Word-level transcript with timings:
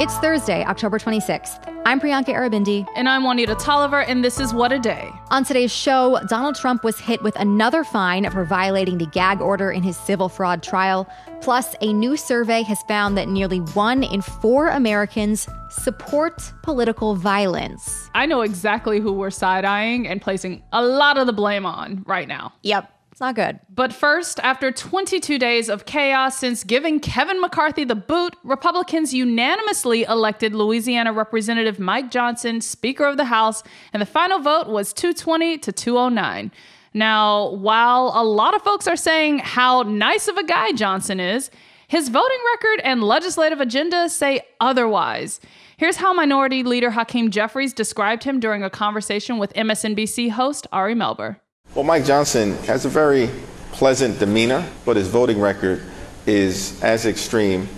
It's 0.00 0.16
Thursday, 0.16 0.64
October 0.64 0.98
26th. 0.98 1.82
I'm 1.84 2.00
Priyanka 2.00 2.28
Aribindi. 2.28 2.86
And 2.96 3.06
I'm 3.06 3.22
Juanita 3.22 3.54
Tolliver, 3.54 4.00
and 4.00 4.24
this 4.24 4.40
is 4.40 4.54
What 4.54 4.72
a 4.72 4.78
Day. 4.78 5.10
On 5.30 5.44
today's 5.44 5.70
show, 5.70 6.18
Donald 6.26 6.54
Trump 6.54 6.82
was 6.84 6.98
hit 6.98 7.22
with 7.22 7.36
another 7.36 7.84
fine 7.84 8.30
for 8.30 8.46
violating 8.46 8.96
the 8.96 9.04
gag 9.04 9.42
order 9.42 9.70
in 9.70 9.82
his 9.82 9.98
civil 9.98 10.30
fraud 10.30 10.62
trial. 10.62 11.06
Plus, 11.42 11.76
a 11.82 11.92
new 11.92 12.16
survey 12.16 12.62
has 12.62 12.82
found 12.84 13.18
that 13.18 13.28
nearly 13.28 13.58
one 13.58 14.02
in 14.02 14.22
four 14.22 14.68
Americans 14.68 15.46
support 15.68 16.50
political 16.62 17.14
violence. 17.14 18.08
I 18.14 18.24
know 18.24 18.40
exactly 18.40 19.00
who 19.00 19.12
we're 19.12 19.28
side 19.28 19.66
eyeing 19.66 20.08
and 20.08 20.22
placing 20.22 20.62
a 20.72 20.82
lot 20.82 21.18
of 21.18 21.26
the 21.26 21.34
blame 21.34 21.66
on 21.66 22.04
right 22.06 22.26
now. 22.26 22.54
Yep. 22.62 22.90
It's 23.20 23.26
not 23.26 23.34
good. 23.34 23.60
But 23.68 23.92
first, 23.92 24.40
after 24.40 24.72
22 24.72 25.38
days 25.38 25.68
of 25.68 25.84
chaos 25.84 26.38
since 26.38 26.64
giving 26.64 27.00
Kevin 27.00 27.38
McCarthy 27.38 27.84
the 27.84 27.94
boot, 27.94 28.34
Republicans 28.44 29.12
unanimously 29.12 30.04
elected 30.04 30.54
Louisiana 30.54 31.12
Representative 31.12 31.78
Mike 31.78 32.10
Johnson 32.10 32.62
Speaker 32.62 33.04
of 33.04 33.18
the 33.18 33.26
House, 33.26 33.62
and 33.92 34.00
the 34.00 34.06
final 34.06 34.38
vote 34.38 34.68
was 34.68 34.94
220 34.94 35.58
to 35.58 35.70
209. 35.70 36.50
Now, 36.94 37.50
while 37.56 38.10
a 38.14 38.24
lot 38.24 38.54
of 38.54 38.62
folks 38.62 38.86
are 38.86 38.96
saying 38.96 39.40
how 39.40 39.82
nice 39.82 40.26
of 40.26 40.38
a 40.38 40.44
guy 40.44 40.72
Johnson 40.72 41.20
is, 41.20 41.50
his 41.88 42.08
voting 42.08 42.38
record 42.54 42.80
and 42.84 43.04
legislative 43.04 43.60
agenda 43.60 44.08
say 44.08 44.40
otherwise. 44.60 45.40
Here's 45.76 45.96
how 45.96 46.14
Minority 46.14 46.62
Leader 46.62 46.92
Hakeem 46.92 47.30
Jeffries 47.30 47.74
described 47.74 48.24
him 48.24 48.40
during 48.40 48.62
a 48.62 48.70
conversation 48.70 49.36
with 49.36 49.52
MSNBC 49.52 50.30
host 50.30 50.66
Ari 50.72 50.94
Melber. 50.94 51.36
Well, 51.72 51.84
Mike 51.84 52.04
Johnson 52.04 52.56
has 52.64 52.84
a 52.84 52.88
very 52.88 53.30
pleasant 53.70 54.18
demeanor, 54.18 54.66
but 54.84 54.96
his 54.96 55.06
voting 55.06 55.40
record 55.40 55.80
is 56.26 56.82
as 56.82 57.06
extreme 57.06 57.68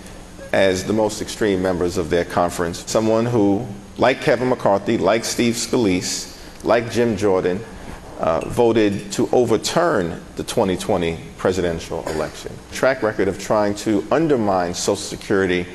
as 0.51 0.85
the 0.85 0.95
most 0.95 1.21
extreme 1.21 1.61
members 1.61 1.99
of 1.99 2.09
their 2.09 2.25
conference. 2.25 2.91
Someone 2.91 3.27
who, 3.27 3.67
like 3.99 4.23
Kevin 4.23 4.49
McCarthy, 4.49 4.97
like 4.97 5.27
Steve 5.27 5.57
Scalise, 5.57 6.39
like 6.65 6.91
Jim 6.91 7.19
Jordan, 7.19 7.61
uh, 8.19 8.41
voted 8.49 9.13
to 9.13 9.29
overturn 9.31 10.23
the 10.37 10.43
2020 10.43 11.19
presidential 11.37 12.03
election. 12.09 12.51
Track 12.73 13.03
record 13.03 13.29
of 13.29 13.39
trying 13.39 13.75
to 13.75 14.07
undermine 14.11 14.73
Social 14.73 14.97
Security 14.97 15.67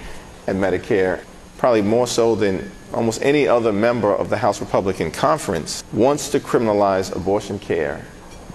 and 0.48 0.60
Medicare, 0.60 1.22
probably 1.58 1.82
more 1.82 2.08
so 2.08 2.36
than 2.36 2.72
almost 2.94 3.22
any 3.22 3.48
other 3.48 3.74
member 3.74 4.14
of 4.14 4.30
the 4.30 4.38
House 4.38 4.60
Republican 4.60 5.12
Conference, 5.12 5.84
wants 5.94 6.30
to 6.30 6.40
criminalize 6.40 7.16
abortion 7.16 7.60
care 7.60 8.06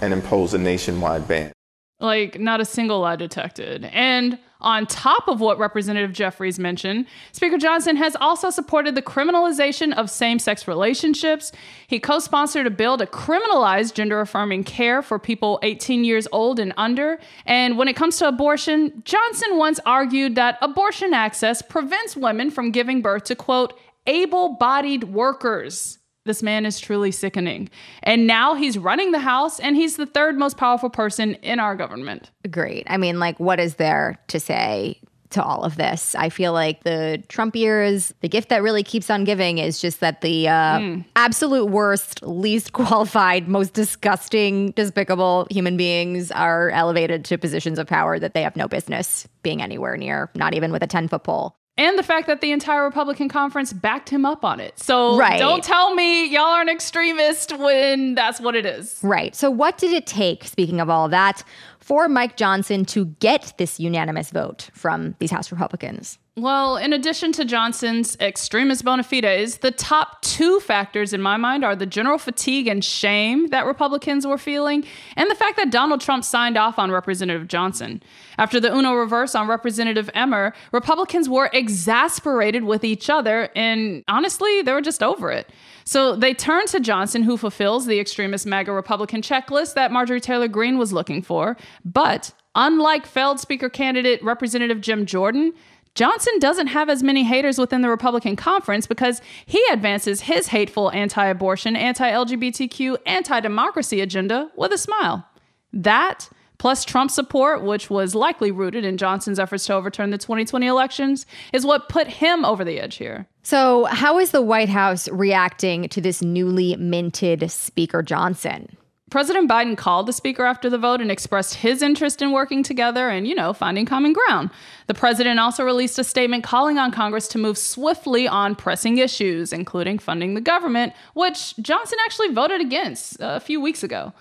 and 0.01 0.13
impose 0.13 0.53
a 0.53 0.57
nationwide 0.57 1.27
ban. 1.27 1.51
Like, 1.99 2.39
not 2.39 2.59
a 2.59 2.65
single 2.65 2.99
lie 2.99 3.15
detected. 3.15 3.85
And 3.85 4.37
on 4.63 4.87
top 4.87 5.27
of 5.27 5.39
what 5.39 5.59
Representative 5.59 6.13
Jeffries 6.13 6.57
mentioned, 6.57 7.05
Speaker 7.31 7.57
Johnson 7.57 7.95
has 7.97 8.15
also 8.15 8.49
supported 8.49 8.95
the 8.95 9.01
criminalization 9.01 9.93
of 9.93 10.09
same 10.09 10.39
sex 10.39 10.67
relationships. 10.67 11.51
He 11.87 11.99
co 11.99 12.19
sponsored 12.19 12.65
a 12.67 12.71
bill 12.71 12.97
to 12.97 13.05
criminalize 13.05 13.93
gender 13.93 14.21
affirming 14.21 14.63
care 14.63 15.01
for 15.01 15.19
people 15.19 15.59
18 15.63 16.03
years 16.03 16.27
old 16.31 16.59
and 16.59 16.73
under. 16.77 17.19
And 17.45 17.77
when 17.77 17.87
it 17.87 17.95
comes 17.95 18.17
to 18.17 18.27
abortion, 18.27 19.03
Johnson 19.05 19.57
once 19.57 19.79
argued 19.85 20.35
that 20.35 20.57
abortion 20.61 21.13
access 21.13 21.61
prevents 21.61 22.15
women 22.15 22.49
from 22.49 22.71
giving 22.71 23.01
birth 23.01 23.25
to, 23.25 23.35
quote, 23.35 23.77
able 24.07 24.55
bodied 24.55 25.05
workers. 25.05 25.99
This 26.25 26.41
man 26.41 26.65
is 26.65 26.79
truly 26.79 27.11
sickening. 27.11 27.69
And 28.01 28.25
now 28.25 28.55
he's 28.55 28.77
running 28.77 29.11
the 29.11 29.19
House 29.19 29.59
and 29.59 29.75
he's 29.75 29.97
the 29.97 30.05
third 30.05 30.37
most 30.37 30.55
powerful 30.55 30.89
person 30.89 31.33
in 31.35 31.59
our 31.59 31.75
government. 31.75 32.31
Great. 32.49 32.85
I 32.89 32.95
mean, 32.95 33.19
like, 33.19 33.39
what 33.41 33.59
is 33.59 33.75
there 33.75 34.17
to 34.27 34.39
say 34.39 35.01
to 35.31 35.43
all 35.43 35.63
of 35.63 35.75
this? 35.75 36.15
I 36.15 36.29
feel 36.29 36.53
like 36.53 36.83
the 36.83 37.21
Trump 37.27 37.57
years, 37.57 38.13
the 38.21 38.29
gift 38.29 38.47
that 38.49 38.63
really 38.63 38.83
keeps 38.83 39.09
on 39.09 39.25
giving 39.25 39.57
is 39.57 39.81
just 39.81 39.99
that 39.99 40.21
the 40.21 40.47
uh, 40.47 40.79
mm. 40.79 41.05
absolute 41.17 41.65
worst, 41.65 42.23
least 42.23 42.71
qualified, 42.73 43.49
most 43.49 43.73
disgusting, 43.73 44.71
despicable 44.71 45.45
human 45.49 45.75
beings 45.75 46.31
are 46.31 46.69
elevated 46.69 47.25
to 47.25 47.37
positions 47.37 47.77
of 47.77 47.85
power 47.85 48.17
that 48.17 48.33
they 48.33 48.43
have 48.43 48.55
no 48.55 48.69
business 48.69 49.27
being 49.41 49.61
anywhere 49.61 49.97
near, 49.97 50.31
not 50.35 50.53
even 50.53 50.71
with 50.71 50.83
a 50.83 50.87
10 50.87 51.09
foot 51.09 51.25
pole 51.25 51.57
and 51.77 51.97
the 51.97 52.03
fact 52.03 52.27
that 52.27 52.41
the 52.41 52.51
entire 52.51 52.83
Republican 52.83 53.29
conference 53.29 53.73
backed 53.73 54.09
him 54.09 54.25
up 54.25 54.45
on 54.45 54.59
it. 54.59 54.77
So 54.77 55.17
right. 55.17 55.39
don't 55.39 55.63
tell 55.63 55.95
me 55.95 56.27
y'all 56.27 56.43
are 56.43 56.61
an 56.61 56.69
extremist 56.69 57.57
when 57.57 58.15
that's 58.15 58.39
what 58.39 58.55
it 58.55 58.65
is. 58.65 58.99
Right. 59.01 59.35
So 59.35 59.49
what 59.49 59.77
did 59.77 59.91
it 59.91 60.05
take, 60.05 60.43
speaking 60.43 60.79
of 60.79 60.89
all 60.89 61.09
that, 61.09 61.43
for 61.79 62.07
Mike 62.07 62.37
Johnson 62.37 62.85
to 62.85 63.05
get 63.05 63.53
this 63.57 63.79
unanimous 63.79 64.29
vote 64.29 64.69
from 64.73 65.15
these 65.19 65.31
House 65.31 65.51
Republicans? 65.51 66.19
Well, 66.35 66.77
in 66.77 66.93
addition 66.93 67.31
to 67.33 67.45
Johnson's 67.45 68.17
extremist 68.19 68.83
bona 68.83 69.03
fides, 69.03 69.59
the 69.59 69.69
top 69.69 70.19
two 70.23 70.59
factors 70.61 71.13
in 71.13 71.21
my 71.21 71.37
mind 71.37 71.63
are 71.63 71.75
the 71.75 71.85
general 71.85 72.17
fatigue 72.17 72.67
and 72.67 72.83
shame 72.83 73.49
that 73.49 73.67
Republicans 73.67 74.25
were 74.25 74.39
feeling, 74.39 74.83
and 75.15 75.29
the 75.29 75.35
fact 75.35 75.57
that 75.57 75.69
Donald 75.69 76.01
Trump 76.01 76.23
signed 76.23 76.57
off 76.57 76.79
on 76.79 76.89
Representative 76.89 77.47
Johnson. 77.47 78.01
After 78.39 78.59
the 78.59 78.75
Uno 78.75 78.95
reverse 78.95 79.35
on 79.35 79.47
Representative 79.47 80.09
Emmer, 80.15 80.55
Republicans 80.71 81.29
were 81.29 81.51
exasperated 81.53 82.63
with 82.63 82.83
each 82.83 83.11
other, 83.11 83.49
and 83.55 84.03
honestly, 84.07 84.63
they 84.63 84.73
were 84.73 84.81
just 84.81 85.03
over 85.03 85.29
it. 85.29 85.51
So 85.85 86.15
they 86.15 86.33
turned 86.33 86.69
to 86.69 86.79
Johnson, 86.79 87.21
who 87.21 87.37
fulfills 87.37 87.85
the 87.85 87.99
extremist 87.99 88.47
MAGA 88.47 88.71
Republican 88.71 89.21
checklist 89.21 89.75
that 89.75 89.91
Marjorie 89.91 90.19
Taylor 90.19 90.47
Greene 90.47 90.79
was 90.79 90.93
looking 90.93 91.21
for. 91.21 91.57
But 91.85 92.31
unlike 92.55 93.05
failed 93.05 93.39
Speaker 93.39 93.69
candidate 93.69 94.23
Representative 94.23 94.81
Jim 94.81 95.05
Jordan, 95.05 95.53
Johnson 95.95 96.39
doesn't 96.39 96.67
have 96.67 96.89
as 96.89 97.03
many 97.03 97.23
haters 97.23 97.59
within 97.59 97.81
the 97.81 97.89
Republican 97.89 98.35
conference 98.35 98.87
because 98.87 99.21
he 99.45 99.63
advances 99.71 100.21
his 100.21 100.47
hateful 100.47 100.91
anti 100.91 101.25
abortion, 101.25 101.75
anti 101.75 102.09
LGBTQ, 102.09 102.97
anti 103.05 103.39
democracy 103.39 104.01
agenda 104.01 104.49
with 104.55 104.71
a 104.73 104.77
smile. 104.77 105.27
That, 105.71 106.29
plus 106.57 106.83
Trump 106.83 107.11
support, 107.11 107.63
which 107.63 107.91
was 107.91 108.15
likely 108.15 108.49
rooted 108.49 108.83
in 108.85 108.97
Johnson's 108.97 109.37
efforts 109.37 109.67
to 109.67 109.73
overturn 109.73 110.09
the 110.09 110.17
2020 110.17 110.65
elections, 110.65 111.27
is 111.51 111.65
what 111.65 111.89
put 111.89 112.07
him 112.07 112.43
over 112.43 112.63
the 112.63 112.79
edge 112.79 112.95
here. 112.95 113.27
So, 113.43 113.85
how 113.85 114.17
is 114.17 114.31
the 114.31 114.41
White 114.41 114.69
House 114.69 115.07
reacting 115.09 115.89
to 115.89 116.01
this 116.01 116.23
newly 116.23 116.75
minted 116.77 117.51
Speaker 117.51 118.01
Johnson? 118.01 118.77
President 119.13 119.47
Biden 119.47 119.77
called 119.77 120.07
the 120.07 120.11
speaker 120.11 120.43
after 120.43 120.71
the 120.71 120.77
vote 120.79 120.99
and 120.99 121.11
expressed 121.11 121.53
his 121.53 121.83
interest 121.83 122.23
in 122.23 122.31
working 122.31 122.63
together 122.63 123.09
and, 123.09 123.27
you 123.27 123.35
know, 123.35 123.53
finding 123.53 123.85
common 123.85 124.11
ground. 124.11 124.49
The 124.87 124.95
president 124.95 125.39
also 125.39 125.63
released 125.63 125.99
a 125.99 126.03
statement 126.03 126.43
calling 126.43 126.79
on 126.79 126.91
Congress 126.91 127.27
to 127.27 127.37
move 127.37 127.59
swiftly 127.59 128.27
on 128.27 128.55
pressing 128.55 128.97
issues, 128.97 129.53
including 129.53 129.99
funding 129.99 130.33
the 130.33 130.41
government, 130.41 130.93
which 131.13 131.55
Johnson 131.57 131.99
actually 132.03 132.29
voted 132.29 132.59
against 132.59 133.21
uh, 133.21 133.33
a 133.35 133.39
few 133.39 133.61
weeks 133.61 133.83
ago. 133.83 134.13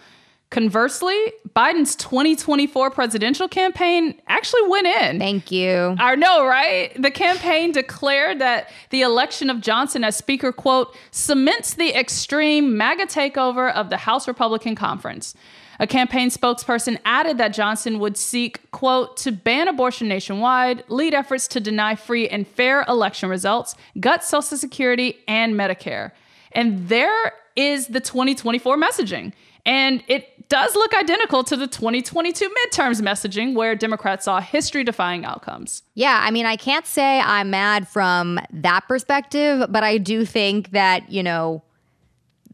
Conversely, 0.52 1.16
Biden's 1.56 1.96
2024 1.96 2.90
presidential 2.90 3.48
campaign 3.48 4.20
actually 4.28 4.68
went 4.68 4.86
in. 4.86 5.18
Thank 5.18 5.50
you. 5.50 5.96
I 5.98 6.14
know, 6.14 6.46
right? 6.46 6.92
The 7.00 7.10
campaign 7.10 7.72
declared 7.72 8.38
that 8.40 8.70
the 8.90 9.00
election 9.00 9.48
of 9.48 9.62
Johnson 9.62 10.04
as 10.04 10.14
Speaker, 10.14 10.52
quote, 10.52 10.94
cements 11.10 11.72
the 11.72 11.98
extreme 11.98 12.76
MAGA 12.76 13.06
takeover 13.06 13.72
of 13.72 13.88
the 13.88 13.96
House 13.96 14.28
Republican 14.28 14.74
Conference. 14.74 15.34
A 15.80 15.86
campaign 15.86 16.28
spokesperson 16.28 16.98
added 17.06 17.38
that 17.38 17.54
Johnson 17.54 17.98
would 17.98 18.18
seek, 18.18 18.70
quote, 18.72 19.16
to 19.16 19.32
ban 19.32 19.68
abortion 19.68 20.06
nationwide, 20.06 20.84
lead 20.88 21.14
efforts 21.14 21.48
to 21.48 21.60
deny 21.60 21.94
free 21.94 22.28
and 22.28 22.46
fair 22.46 22.84
election 22.86 23.30
results, 23.30 23.74
gut 23.98 24.22
Social 24.22 24.58
Security, 24.58 25.16
and 25.26 25.54
Medicare. 25.54 26.12
And 26.52 26.90
there 26.90 27.32
is 27.56 27.86
the 27.86 28.00
2024 28.00 28.76
messaging. 28.76 29.32
And 29.64 30.02
it 30.08 30.48
does 30.48 30.74
look 30.74 30.92
identical 30.94 31.44
to 31.44 31.56
the 31.56 31.66
2022 31.66 32.48
midterms 32.48 33.00
messaging, 33.00 33.54
where 33.54 33.74
Democrats 33.74 34.24
saw 34.24 34.40
history 34.40 34.84
defying 34.84 35.24
outcomes. 35.24 35.82
Yeah, 35.94 36.20
I 36.22 36.30
mean, 36.30 36.46
I 36.46 36.56
can't 36.56 36.86
say 36.86 37.20
I'm 37.20 37.50
mad 37.50 37.88
from 37.88 38.40
that 38.50 38.86
perspective, 38.88 39.66
but 39.70 39.84
I 39.84 39.98
do 39.98 40.24
think 40.24 40.72
that, 40.72 41.10
you 41.10 41.22
know, 41.22 41.62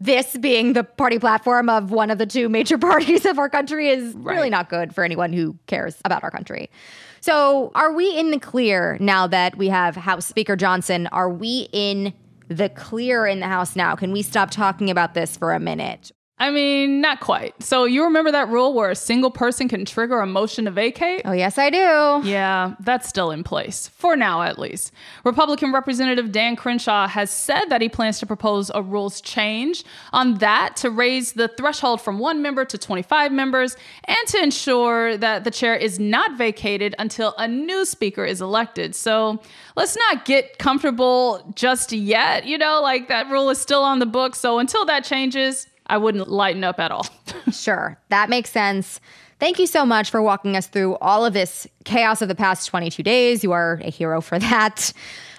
this 0.00 0.36
being 0.36 0.74
the 0.74 0.84
party 0.84 1.18
platform 1.18 1.68
of 1.68 1.90
one 1.90 2.10
of 2.10 2.18
the 2.18 2.26
two 2.26 2.48
major 2.48 2.78
parties 2.78 3.26
of 3.26 3.38
our 3.38 3.48
country 3.48 3.88
is 3.88 4.14
right. 4.14 4.36
really 4.36 4.50
not 4.50 4.68
good 4.68 4.94
for 4.94 5.02
anyone 5.02 5.32
who 5.32 5.56
cares 5.66 5.96
about 6.04 6.22
our 6.22 6.30
country. 6.30 6.70
So, 7.20 7.72
are 7.74 7.92
we 7.92 8.16
in 8.16 8.30
the 8.30 8.38
clear 8.38 8.96
now 9.00 9.26
that 9.26 9.56
we 9.56 9.68
have 9.68 9.96
House 9.96 10.24
Speaker 10.24 10.54
Johnson? 10.54 11.08
Are 11.08 11.28
we 11.28 11.68
in 11.72 12.14
the 12.46 12.68
clear 12.68 13.26
in 13.26 13.40
the 13.40 13.48
House 13.48 13.74
now? 13.74 13.96
Can 13.96 14.12
we 14.12 14.22
stop 14.22 14.50
talking 14.50 14.88
about 14.88 15.14
this 15.14 15.36
for 15.36 15.52
a 15.52 15.58
minute? 15.58 16.12
I 16.40 16.50
mean, 16.50 17.00
not 17.00 17.20
quite. 17.20 17.60
So 17.62 17.84
you 17.84 18.04
remember 18.04 18.30
that 18.30 18.48
rule 18.48 18.72
where 18.72 18.90
a 18.90 18.96
single 18.96 19.30
person 19.30 19.68
can 19.68 19.84
trigger 19.84 20.20
a 20.20 20.26
motion 20.26 20.66
to 20.66 20.70
vacate? 20.70 21.22
Oh, 21.24 21.32
yes, 21.32 21.58
I 21.58 21.70
do. 21.70 22.28
Yeah, 22.28 22.74
that's 22.80 23.08
still 23.08 23.30
in 23.30 23.42
place, 23.42 23.88
for 23.88 24.16
now 24.16 24.42
at 24.42 24.58
least. 24.58 24.92
Republican 25.24 25.72
Representative 25.72 26.30
Dan 26.30 26.54
Crenshaw 26.54 27.08
has 27.08 27.30
said 27.30 27.66
that 27.70 27.80
he 27.80 27.88
plans 27.88 28.20
to 28.20 28.26
propose 28.26 28.70
a 28.74 28.82
rules 28.82 29.20
change 29.20 29.84
on 30.12 30.34
that 30.38 30.76
to 30.76 30.90
raise 30.90 31.32
the 31.32 31.48
threshold 31.48 32.00
from 32.00 32.18
one 32.18 32.40
member 32.40 32.64
to 32.64 32.78
25 32.78 33.32
members 33.32 33.76
and 34.04 34.28
to 34.28 34.42
ensure 34.42 35.16
that 35.16 35.44
the 35.44 35.50
chair 35.50 35.74
is 35.74 35.98
not 35.98 36.38
vacated 36.38 36.94
until 36.98 37.34
a 37.38 37.48
new 37.48 37.84
speaker 37.84 38.24
is 38.24 38.40
elected. 38.40 38.94
So 38.94 39.40
let's 39.76 39.96
not 39.96 40.24
get 40.24 40.58
comfortable 40.58 41.52
just 41.54 41.92
yet. 41.92 42.46
You 42.46 42.58
know, 42.58 42.80
like 42.80 43.08
that 43.08 43.28
rule 43.28 43.50
is 43.50 43.58
still 43.58 43.82
on 43.82 43.98
the 43.98 44.06
book. 44.06 44.36
So 44.36 44.58
until 44.58 44.84
that 44.84 45.04
changes, 45.04 45.66
I 45.88 45.98
wouldn't 45.98 46.28
lighten 46.28 46.64
up 46.64 46.78
at 46.78 46.90
all. 46.90 47.06
sure, 47.52 47.98
that 48.08 48.28
makes 48.28 48.50
sense. 48.50 49.00
Thank 49.38 49.60
you 49.60 49.66
so 49.66 49.86
much 49.86 50.10
for 50.10 50.20
walking 50.20 50.56
us 50.56 50.66
through 50.66 50.96
all 50.96 51.24
of 51.24 51.32
this 51.32 51.66
chaos 51.84 52.22
of 52.22 52.28
the 52.28 52.34
past 52.34 52.66
22 52.68 53.02
days. 53.04 53.44
You 53.44 53.52
are 53.52 53.80
a 53.84 53.90
hero 53.90 54.20
for 54.20 54.38
that. 54.38 54.92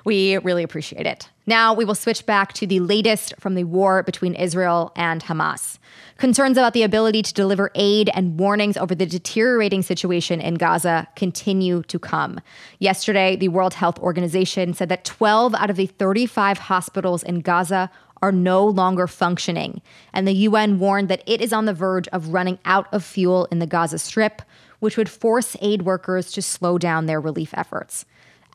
We 0.05 0.37
really 0.37 0.63
appreciate 0.63 1.05
it. 1.05 1.29
Now 1.45 1.73
we 1.73 1.83
will 1.83 1.95
switch 1.95 2.25
back 2.25 2.53
to 2.53 2.67
the 2.67 2.79
latest 2.79 3.33
from 3.39 3.55
the 3.55 3.65
war 3.65 4.03
between 4.03 4.35
Israel 4.35 4.91
and 4.95 5.21
Hamas. 5.21 5.79
Concerns 6.17 6.57
about 6.57 6.73
the 6.73 6.83
ability 6.83 7.23
to 7.23 7.33
deliver 7.33 7.71
aid 7.75 8.09
and 8.13 8.39
warnings 8.39 8.77
over 8.77 8.93
the 8.93 9.05
deteriorating 9.05 9.81
situation 9.81 10.41
in 10.41 10.55
Gaza 10.55 11.07
continue 11.15 11.81
to 11.83 11.97
come. 11.97 12.39
Yesterday, 12.79 13.35
the 13.35 13.47
World 13.47 13.73
Health 13.73 13.99
Organization 13.99 14.73
said 14.73 14.89
that 14.89 15.05
12 15.05 15.55
out 15.55 15.69
of 15.69 15.75
the 15.75 15.87
35 15.87 16.57
hospitals 16.57 17.23
in 17.23 17.41
Gaza 17.41 17.89
are 18.21 18.31
no 18.31 18.65
longer 18.65 19.07
functioning. 19.07 19.81
And 20.13 20.27
the 20.27 20.33
UN 20.33 20.79
warned 20.79 21.09
that 21.09 21.23
it 21.25 21.41
is 21.41 21.53
on 21.53 21.65
the 21.65 21.73
verge 21.73 22.07
of 22.09 22.29
running 22.29 22.59
out 22.65 22.87
of 22.93 23.03
fuel 23.03 23.47
in 23.51 23.59
the 23.59 23.67
Gaza 23.67 23.99
Strip, 23.99 24.41
which 24.79 24.97
would 24.97 25.09
force 25.09 25.55
aid 25.61 25.83
workers 25.83 26.31
to 26.31 26.41
slow 26.41 26.77
down 26.77 27.05
their 27.05 27.21
relief 27.21 27.53
efforts. 27.55 28.05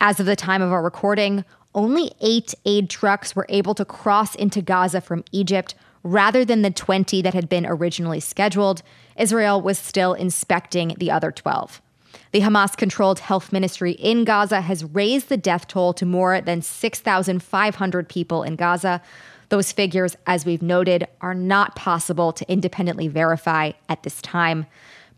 As 0.01 0.21
of 0.21 0.27
the 0.27 0.37
time 0.37 0.63
of 0.63 0.73
our 0.73 0.83
recording, 0.83 1.45
only 1.75 2.13
eight 2.21 2.55
aid 2.65 2.89
trucks 2.89 3.35
were 3.35 3.47
able 3.49 3.75
to 3.75 3.85
cross 3.85 4.35
into 4.35 4.63
Gaza 4.63 5.01
from 5.01 5.25
Egypt 5.33 5.75
rather 6.03 6.45
than 6.45 6.63
the 6.63 6.71
20 6.71 7.23
that 7.23 7.35
had 7.35 7.49
been 7.49 7.67
originally 7.67 8.21
scheduled. 8.21 8.83
Israel 9.17 9.61
was 9.61 9.79
still 9.79 10.15
inspecting 10.15 10.95
the 10.99 11.11
other 11.11 11.33
12. 11.33 11.81
The 12.33 12.41
Hamas 12.41 12.77
controlled 12.77 13.21
health 13.21 13.53
ministry 13.53 13.93
in 13.93 14.25
Gaza 14.25 14.61
has 14.61 14.85
raised 14.85 15.29
the 15.29 15.37
death 15.37 15.67
toll 15.67 15.93
to 15.95 16.05
more 16.05 16.41
than 16.41 16.63
6,500 16.63 18.09
people 18.09 18.43
in 18.43 18.57
Gaza, 18.57 19.01
those 19.49 19.73
figures, 19.73 20.17
as 20.27 20.45
we've 20.45 20.63
noted, 20.63 21.07
are 21.21 21.35
not 21.35 21.77
possible 21.77 22.33
to 22.33 22.51
independently 22.51 23.09
verify 23.09 23.73
at 23.89 24.03
this 24.03 24.21
time. 24.23 24.67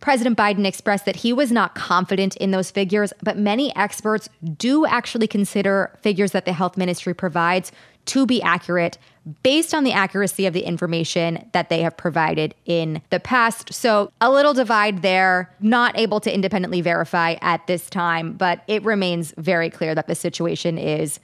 President 0.01 0.37
Biden 0.37 0.67
expressed 0.67 1.07
that 1.07 1.17
he 1.17 1.33
was 1.33 1.51
not 1.51 1.75
confident 1.75 2.37
in 2.37 2.51
those 2.51 2.71
figures, 2.71 3.13
but 3.23 3.39
many 3.39 3.75
experts 3.75 4.29
do 4.57 4.85
actually 4.87 5.27
consider 5.27 5.97
figures 6.03 6.33
that 6.33 6.45
the 6.45 6.53
health 6.53 6.77
ministry 6.77 7.15
provides 7.15 7.73
to 8.07 8.27
be 8.27 8.41
accurate 8.43 8.99
based 9.43 9.75
on 9.75 9.83
the 9.83 9.93
accuracy 9.93 10.47
of 10.47 10.55
the 10.55 10.61
information 10.61 11.49
that 11.53 11.69
they 11.69 11.81
have 11.81 11.97
provided 11.97 12.55
in 12.65 13.03
the 13.11 13.19
past. 13.19 13.73
So, 13.75 14.13
a 14.21 14.31
little 14.31 14.55
divide 14.55 15.03
there, 15.03 15.53
not 15.61 15.99
able 15.99 16.21
to 16.21 16.33
independently 16.33 16.81
verify 16.81 17.35
at 17.41 17.67
this 17.67 17.91
time, 17.91 18.35
but 18.35 18.63
it 18.69 18.85
remains 18.85 19.35
very 19.37 19.69
clear 19.69 19.95
that 19.97 20.07
the 20.07 20.15
situation 20.15 20.79
is 20.79 21.19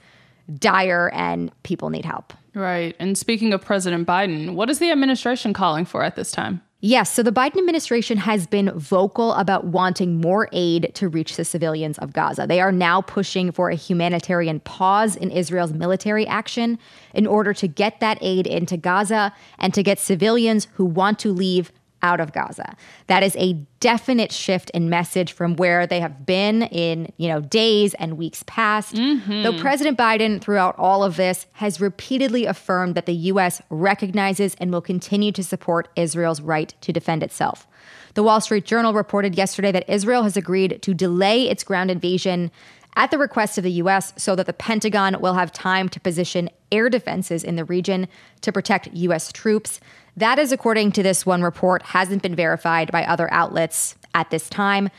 dire 0.59 1.11
and 1.13 1.51
people 1.63 1.89
need 1.89 2.05
help. 2.05 2.33
Right. 2.53 2.95
And 2.99 3.17
speaking 3.17 3.53
of 3.53 3.61
President 3.61 4.07
Biden, 4.07 4.53
what 4.53 4.69
is 4.69 4.79
the 4.79 4.91
administration 4.91 5.53
calling 5.53 5.85
for 5.85 6.03
at 6.03 6.15
this 6.15 6.31
time? 6.31 6.61
Yes, 6.85 7.13
so 7.13 7.23
the 7.23 7.31
Biden 7.31 7.59
administration 7.59 8.17
has 8.17 8.45
been 8.45 8.69
vocal 8.77 9.31
about 9.35 9.63
wanting 9.63 10.19
more 10.19 10.49
aid 10.51 10.91
to 10.95 11.07
reach 11.07 11.37
the 11.37 11.45
civilians 11.45 11.97
of 11.99 12.11
Gaza. 12.11 12.45
They 12.45 12.59
are 12.59 12.73
now 12.73 12.99
pushing 12.99 13.53
for 13.53 13.69
a 13.69 13.75
humanitarian 13.75 14.59
pause 14.59 15.15
in 15.15 15.31
Israel's 15.31 15.71
military 15.71 16.27
action 16.27 16.77
in 17.13 17.25
order 17.25 17.53
to 17.53 17.69
get 17.69 18.01
that 18.01 18.17
aid 18.19 18.45
into 18.45 18.75
Gaza 18.75 19.33
and 19.59 19.73
to 19.73 19.81
get 19.81 19.97
civilians 19.97 20.67
who 20.73 20.83
want 20.83 21.19
to 21.19 21.31
leave 21.31 21.71
out 22.03 22.19
of 22.19 22.33
Gaza. 22.33 22.75
That 23.07 23.23
is 23.23 23.35
a 23.37 23.53
definite 23.79 24.31
shift 24.31 24.69
in 24.71 24.89
message 24.89 25.31
from 25.33 25.55
where 25.55 25.87
they 25.87 25.99
have 26.01 26.25
been 26.25 26.63
in, 26.63 27.11
you 27.17 27.29
know, 27.29 27.41
days 27.41 27.93
and 27.95 28.17
weeks 28.17 28.43
past. 28.45 28.95
Mm-hmm. 28.95 29.43
Though 29.43 29.57
President 29.57 29.97
Biden 29.97 30.39
throughout 30.39 30.75
all 30.77 31.03
of 31.03 31.15
this 31.15 31.47
has 31.53 31.81
repeatedly 31.81 32.45
affirmed 32.45 32.95
that 32.95 33.07
the 33.07 33.13
US 33.13 33.61
recognizes 33.69 34.55
and 34.55 34.71
will 34.71 34.81
continue 34.81 35.31
to 35.31 35.43
support 35.43 35.89
Israel's 35.95 36.41
right 36.41 36.73
to 36.81 36.93
defend 36.93 37.23
itself. 37.23 37.65
The 38.13 38.23
Wall 38.23 38.41
Street 38.41 38.65
Journal 38.65 38.93
reported 38.93 39.35
yesterday 39.35 39.71
that 39.71 39.89
Israel 39.89 40.23
has 40.23 40.37
agreed 40.37 40.81
to 40.83 40.93
delay 40.93 41.49
its 41.49 41.63
ground 41.63 41.89
invasion 41.89 42.51
at 42.95 43.11
the 43.11 43.17
request 43.17 43.57
of 43.57 43.63
the 43.63 43.71
U.S. 43.71 44.13
so 44.17 44.35
that 44.35 44.45
the 44.45 44.53
Pentagon 44.53 45.19
will 45.19 45.33
have 45.33 45.51
time 45.51 45.89
to 45.89 45.99
position 45.99 46.49
air 46.71 46.89
defenses 46.89 47.43
in 47.43 47.55
the 47.55 47.65
region 47.65 48.07
to 48.41 48.51
protect 48.51 48.93
U.S. 48.93 49.31
troops. 49.31 49.79
That 50.17 50.37
is 50.37 50.51
according 50.51 50.91
to 50.93 51.03
this 51.03 51.25
one 51.25 51.41
report, 51.41 51.81
hasn't 51.81 52.21
been 52.21 52.35
verified 52.35 52.91
by 52.91 53.03
other 53.05 53.31
outlets 53.33 53.95
at 54.13 54.29
this 54.29 54.49
time. 54.49 54.89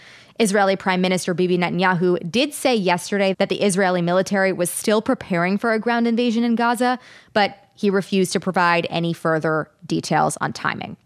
Israeli 0.41 0.75
Prime 0.75 1.01
Minister 1.01 1.33
Bibi 1.33 1.59
Netanyahu 1.59 2.31
did 2.31 2.53
say 2.53 2.75
yesterday 2.75 3.37
that 3.39 3.49
the 3.49 3.63
Israeli 3.63 4.03
military 4.03 4.53
was 4.53 4.71
still 4.71 5.01
preparing 5.01 5.59
for 5.59 5.73
a 5.73 5.79
ground 5.79 6.09
invasion 6.09 6.43
in 6.43 6.57
Gaza, 6.57 6.99
but 7.33 7.57
he 7.77 7.91
refused 7.91 8.33
to 8.33 8.41
provide 8.41 8.87
any 8.91 9.13
further 9.13 9.71
details 9.87 10.37
on 10.41 10.53
timing. 10.53 10.97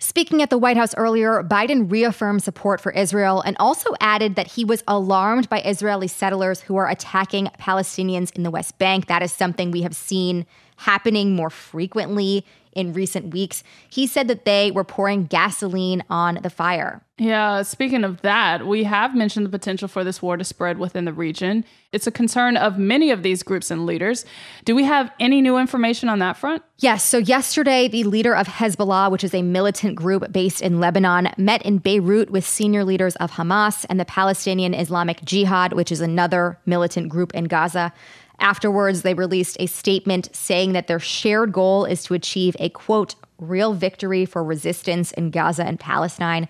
Speaking 0.00 0.40
at 0.42 0.48
the 0.48 0.58
White 0.58 0.76
House 0.76 0.94
earlier, 0.96 1.42
Biden 1.42 1.90
reaffirmed 1.90 2.42
support 2.42 2.80
for 2.80 2.92
Israel 2.92 3.40
and 3.40 3.56
also 3.58 3.90
added 4.00 4.36
that 4.36 4.46
he 4.46 4.64
was 4.64 4.84
alarmed 4.86 5.48
by 5.48 5.60
Israeli 5.62 6.06
settlers 6.06 6.60
who 6.60 6.76
are 6.76 6.88
attacking 6.88 7.46
Palestinians 7.58 8.34
in 8.36 8.44
the 8.44 8.50
West 8.50 8.78
Bank. 8.78 9.06
That 9.06 9.22
is 9.22 9.32
something 9.32 9.72
we 9.72 9.82
have 9.82 9.96
seen 9.96 10.46
happening 10.76 11.34
more 11.34 11.50
frequently 11.50 12.46
in 12.72 12.92
recent 12.92 13.32
weeks. 13.32 13.62
He 13.88 14.06
said 14.06 14.28
that 14.28 14.44
they 14.44 14.70
were 14.70 14.84
pouring 14.84 15.26
gasoline 15.26 16.02
on 16.08 16.40
the 16.42 16.50
fire. 16.50 17.02
Yeah, 17.18 17.62
speaking 17.62 18.04
of 18.04 18.22
that, 18.22 18.64
we 18.64 18.84
have 18.84 19.14
mentioned 19.14 19.44
the 19.44 19.50
potential 19.50 19.88
for 19.88 20.04
this 20.04 20.22
war 20.22 20.36
to 20.36 20.44
spread 20.44 20.78
within 20.78 21.04
the 21.04 21.12
region. 21.12 21.64
It's 21.90 22.06
a 22.06 22.12
concern 22.12 22.56
of 22.56 22.78
many 22.78 23.10
of 23.10 23.24
these 23.24 23.42
groups 23.42 23.72
and 23.72 23.86
leaders. 23.86 24.24
Do 24.64 24.76
we 24.76 24.84
have 24.84 25.10
any 25.18 25.40
new 25.40 25.56
information 25.56 26.08
on 26.08 26.20
that 26.20 26.36
front? 26.36 26.62
Yes. 26.78 27.02
So, 27.02 27.18
yesterday, 27.18 27.88
the 27.88 28.04
leader 28.04 28.36
of 28.36 28.46
Hezbollah, 28.46 29.10
which 29.10 29.24
is 29.24 29.34
a 29.34 29.42
militant 29.42 29.96
group 29.96 30.30
based 30.30 30.62
in 30.62 30.78
Lebanon, 30.78 31.30
met 31.36 31.60
in 31.62 31.78
Beirut 31.78 32.30
with 32.30 32.46
senior 32.46 32.84
leaders 32.84 33.16
of 33.16 33.32
Hamas 33.32 33.84
and 33.88 33.98
the 33.98 34.04
Palestinian 34.04 34.72
Islamic 34.72 35.24
Jihad, 35.24 35.72
which 35.72 35.90
is 35.90 36.00
another 36.00 36.60
militant 36.66 37.08
group 37.08 37.34
in 37.34 37.44
Gaza. 37.44 37.92
Afterwards, 38.40 39.02
they 39.02 39.14
released 39.14 39.56
a 39.58 39.66
statement 39.66 40.28
saying 40.32 40.72
that 40.72 40.86
their 40.86 41.00
shared 41.00 41.52
goal 41.52 41.84
is 41.84 42.04
to 42.04 42.14
achieve 42.14 42.56
a 42.60 42.68
quote, 42.68 43.14
real 43.38 43.72
victory 43.72 44.24
for 44.24 44.42
resistance 44.42 45.12
in 45.12 45.30
Gaza 45.30 45.64
and 45.64 45.78
Palestine, 45.78 46.48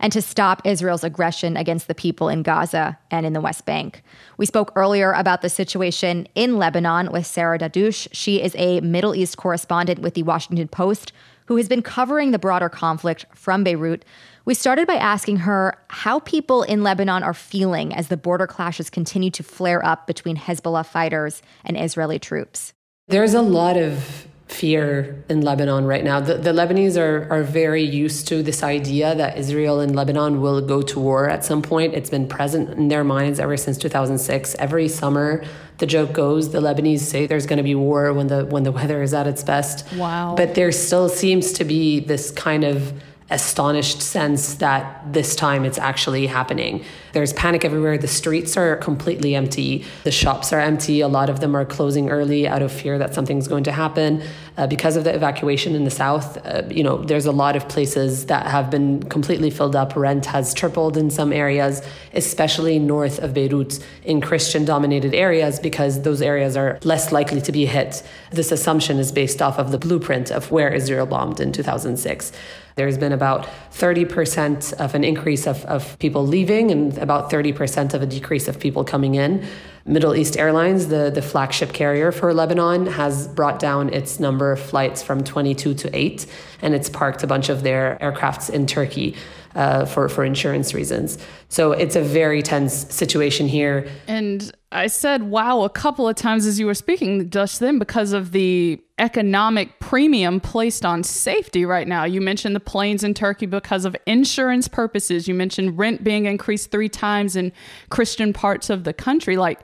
and 0.00 0.12
to 0.12 0.22
stop 0.22 0.62
Israel's 0.64 1.04
aggression 1.04 1.56
against 1.56 1.86
the 1.86 1.94
people 1.94 2.28
in 2.28 2.42
Gaza 2.42 2.98
and 3.10 3.26
in 3.26 3.34
the 3.34 3.40
West 3.40 3.66
Bank. 3.66 4.02
We 4.38 4.46
spoke 4.46 4.72
earlier 4.74 5.12
about 5.12 5.42
the 5.42 5.50
situation 5.50 6.26
in 6.34 6.56
Lebanon 6.56 7.12
with 7.12 7.26
Sarah 7.26 7.58
Dadouch. 7.58 8.08
She 8.12 8.40
is 8.40 8.54
a 8.56 8.80
Middle 8.80 9.14
East 9.14 9.36
correspondent 9.36 10.00
with 10.00 10.14
the 10.14 10.22
Washington 10.22 10.68
Post 10.68 11.12
who 11.50 11.56
has 11.56 11.68
been 11.68 11.82
covering 11.82 12.30
the 12.30 12.38
broader 12.38 12.68
conflict 12.68 13.26
from 13.34 13.64
Beirut. 13.64 14.04
We 14.44 14.54
started 14.54 14.86
by 14.86 14.94
asking 14.94 15.38
her 15.38 15.74
how 15.88 16.20
people 16.20 16.62
in 16.62 16.82
Lebanon 16.82 17.22
are 17.22 17.34
feeling 17.34 17.94
as 17.94 18.08
the 18.08 18.16
border 18.16 18.46
clashes 18.46 18.88
continue 18.90 19.30
to 19.32 19.42
flare 19.42 19.84
up 19.84 20.06
between 20.06 20.36
Hezbollah 20.36 20.86
fighters 20.86 21.42
and 21.64 21.76
Israeli 21.76 22.18
troops. 22.18 22.72
There's 23.08 23.34
a 23.34 23.42
lot 23.42 23.76
of 23.76 24.26
fear 24.50 25.22
in 25.28 25.42
Lebanon 25.42 25.84
right 25.84 26.02
now. 26.02 26.20
The, 26.20 26.34
the, 26.34 26.50
Lebanese 26.50 27.00
are, 27.00 27.28
are 27.30 27.42
very 27.42 27.82
used 27.82 28.26
to 28.28 28.42
this 28.42 28.62
idea 28.62 29.14
that 29.14 29.38
Israel 29.38 29.80
and 29.80 29.94
Lebanon 29.94 30.40
will 30.40 30.60
go 30.60 30.82
to 30.82 30.98
war 30.98 31.28
at 31.28 31.44
some 31.44 31.62
point. 31.62 31.94
It's 31.94 32.10
been 32.10 32.26
present 32.26 32.70
in 32.70 32.88
their 32.88 33.04
minds 33.04 33.38
ever 33.38 33.56
since 33.56 33.78
2006. 33.78 34.56
Every 34.56 34.88
summer, 34.88 35.44
the 35.78 35.86
joke 35.86 36.12
goes, 36.12 36.50
the 36.50 36.60
Lebanese 36.60 37.00
say 37.00 37.26
there's 37.26 37.46
going 37.46 37.58
to 37.58 37.62
be 37.62 37.74
war 37.74 38.12
when 38.12 38.26
the 38.26 38.44
when 38.46 38.64
the 38.64 38.72
weather 38.78 39.02
is 39.02 39.14
at 39.14 39.26
its 39.26 39.44
best. 39.44 39.90
Wow. 39.94 40.34
But 40.36 40.54
there 40.54 40.72
still 40.72 41.08
seems 41.08 41.52
to 41.52 41.64
be 41.64 42.00
this 42.00 42.30
kind 42.30 42.64
of 42.64 42.92
astonished 43.30 44.02
sense 44.02 44.54
that 44.54 45.12
this 45.12 45.36
time 45.36 45.64
it's 45.64 45.78
actually 45.78 46.26
happening. 46.26 46.84
There's 47.12 47.32
panic 47.32 47.64
everywhere. 47.64 47.96
The 47.98 48.08
streets 48.08 48.56
are 48.56 48.76
completely 48.76 49.34
empty. 49.34 49.84
The 50.04 50.10
shops 50.10 50.52
are 50.52 50.60
empty. 50.60 51.00
A 51.00 51.08
lot 51.08 51.30
of 51.30 51.40
them 51.40 51.56
are 51.56 51.64
closing 51.64 52.10
early 52.10 52.46
out 52.46 52.62
of 52.62 52.72
fear 52.72 52.98
that 52.98 53.14
something's 53.14 53.48
going 53.48 53.64
to 53.64 53.72
happen. 53.72 54.22
Uh, 54.56 54.66
because 54.66 54.96
of 54.96 55.04
the 55.04 55.14
evacuation 55.14 55.74
in 55.74 55.84
the 55.84 55.90
south, 55.90 56.44
uh, 56.44 56.62
you 56.68 56.82
know, 56.82 56.98
there's 56.98 57.26
a 57.26 57.32
lot 57.32 57.56
of 57.56 57.68
places 57.68 58.26
that 58.26 58.46
have 58.46 58.70
been 58.70 59.02
completely 59.04 59.50
filled 59.50 59.74
up. 59.74 59.96
Rent 59.96 60.26
has 60.26 60.52
tripled 60.52 60.96
in 60.96 61.10
some 61.10 61.32
areas, 61.32 61.82
especially 62.12 62.78
north 62.78 63.18
of 63.20 63.32
Beirut 63.32 63.78
in 64.04 64.20
Christian 64.20 64.64
dominated 64.64 65.14
areas, 65.14 65.58
because 65.58 66.02
those 66.02 66.20
areas 66.20 66.56
are 66.56 66.78
less 66.84 67.10
likely 67.12 67.40
to 67.40 67.52
be 67.52 67.64
hit. 67.66 68.02
This 68.32 68.52
assumption 68.52 68.98
is 68.98 69.12
based 69.12 69.40
off 69.40 69.58
of 69.58 69.70
the 69.70 69.78
blueprint 69.78 70.30
of 70.30 70.50
where 70.50 70.72
Israel 70.72 71.06
bombed 71.06 71.40
in 71.40 71.52
2006. 71.52 72.32
There's 72.80 72.96
been 72.96 73.12
about 73.12 73.46
30% 73.72 74.72
of 74.80 74.94
an 74.94 75.04
increase 75.04 75.46
of, 75.46 75.66
of 75.66 75.98
people 75.98 76.26
leaving 76.26 76.70
and 76.70 76.96
about 76.96 77.30
30% 77.30 77.92
of 77.92 78.00
a 78.00 78.06
decrease 78.06 78.48
of 78.48 78.58
people 78.58 78.84
coming 78.84 79.16
in. 79.16 79.46
Middle 79.84 80.16
East 80.16 80.38
Airlines, 80.38 80.88
the, 80.88 81.10
the 81.10 81.20
flagship 81.20 81.74
carrier 81.74 82.10
for 82.10 82.32
Lebanon, 82.32 82.86
has 82.86 83.28
brought 83.28 83.58
down 83.58 83.92
its 83.92 84.18
number 84.18 84.50
of 84.50 84.58
flights 84.58 85.02
from 85.02 85.22
22 85.22 85.74
to 85.74 85.94
8, 85.94 86.24
and 86.62 86.74
it's 86.74 86.88
parked 86.88 87.22
a 87.22 87.26
bunch 87.26 87.50
of 87.50 87.62
their 87.62 87.98
aircrafts 88.00 88.48
in 88.48 88.66
Turkey 88.66 89.14
uh, 89.54 89.84
for, 89.84 90.08
for 90.08 90.24
insurance 90.24 90.72
reasons. 90.72 91.18
So 91.50 91.72
it's 91.72 91.96
a 91.96 92.02
very 92.02 92.42
tense 92.42 92.72
situation 92.72 93.46
here. 93.46 93.90
And 94.06 94.50
I 94.72 94.86
said, 94.86 95.24
wow, 95.24 95.62
a 95.62 95.68
couple 95.68 96.08
of 96.08 96.14
times 96.14 96.46
as 96.46 96.60
you 96.60 96.66
were 96.66 96.74
speaking 96.74 97.28
just 97.28 97.58
then 97.58 97.78
because 97.78 98.12
of 98.12 98.30
the 98.30 98.80
economic 98.98 99.80
premium 99.80 100.38
placed 100.40 100.84
on 100.84 101.02
safety 101.02 101.64
right 101.64 101.88
now. 101.88 102.04
You 102.04 102.20
mentioned 102.20 102.54
the 102.54 102.60
planes 102.60 103.02
in 103.02 103.14
Turkey 103.14 103.46
because 103.46 103.84
of 103.84 103.96
insurance 104.06 104.68
purposes. 104.68 105.26
You 105.26 105.34
mentioned 105.34 105.76
rent 105.76 106.04
being 106.04 106.26
increased 106.26 106.70
three 106.70 106.88
times 106.88 107.34
in 107.34 107.52
Christian 107.88 108.32
parts 108.32 108.70
of 108.70 108.84
the 108.84 108.92
country. 108.92 109.36
Like, 109.36 109.60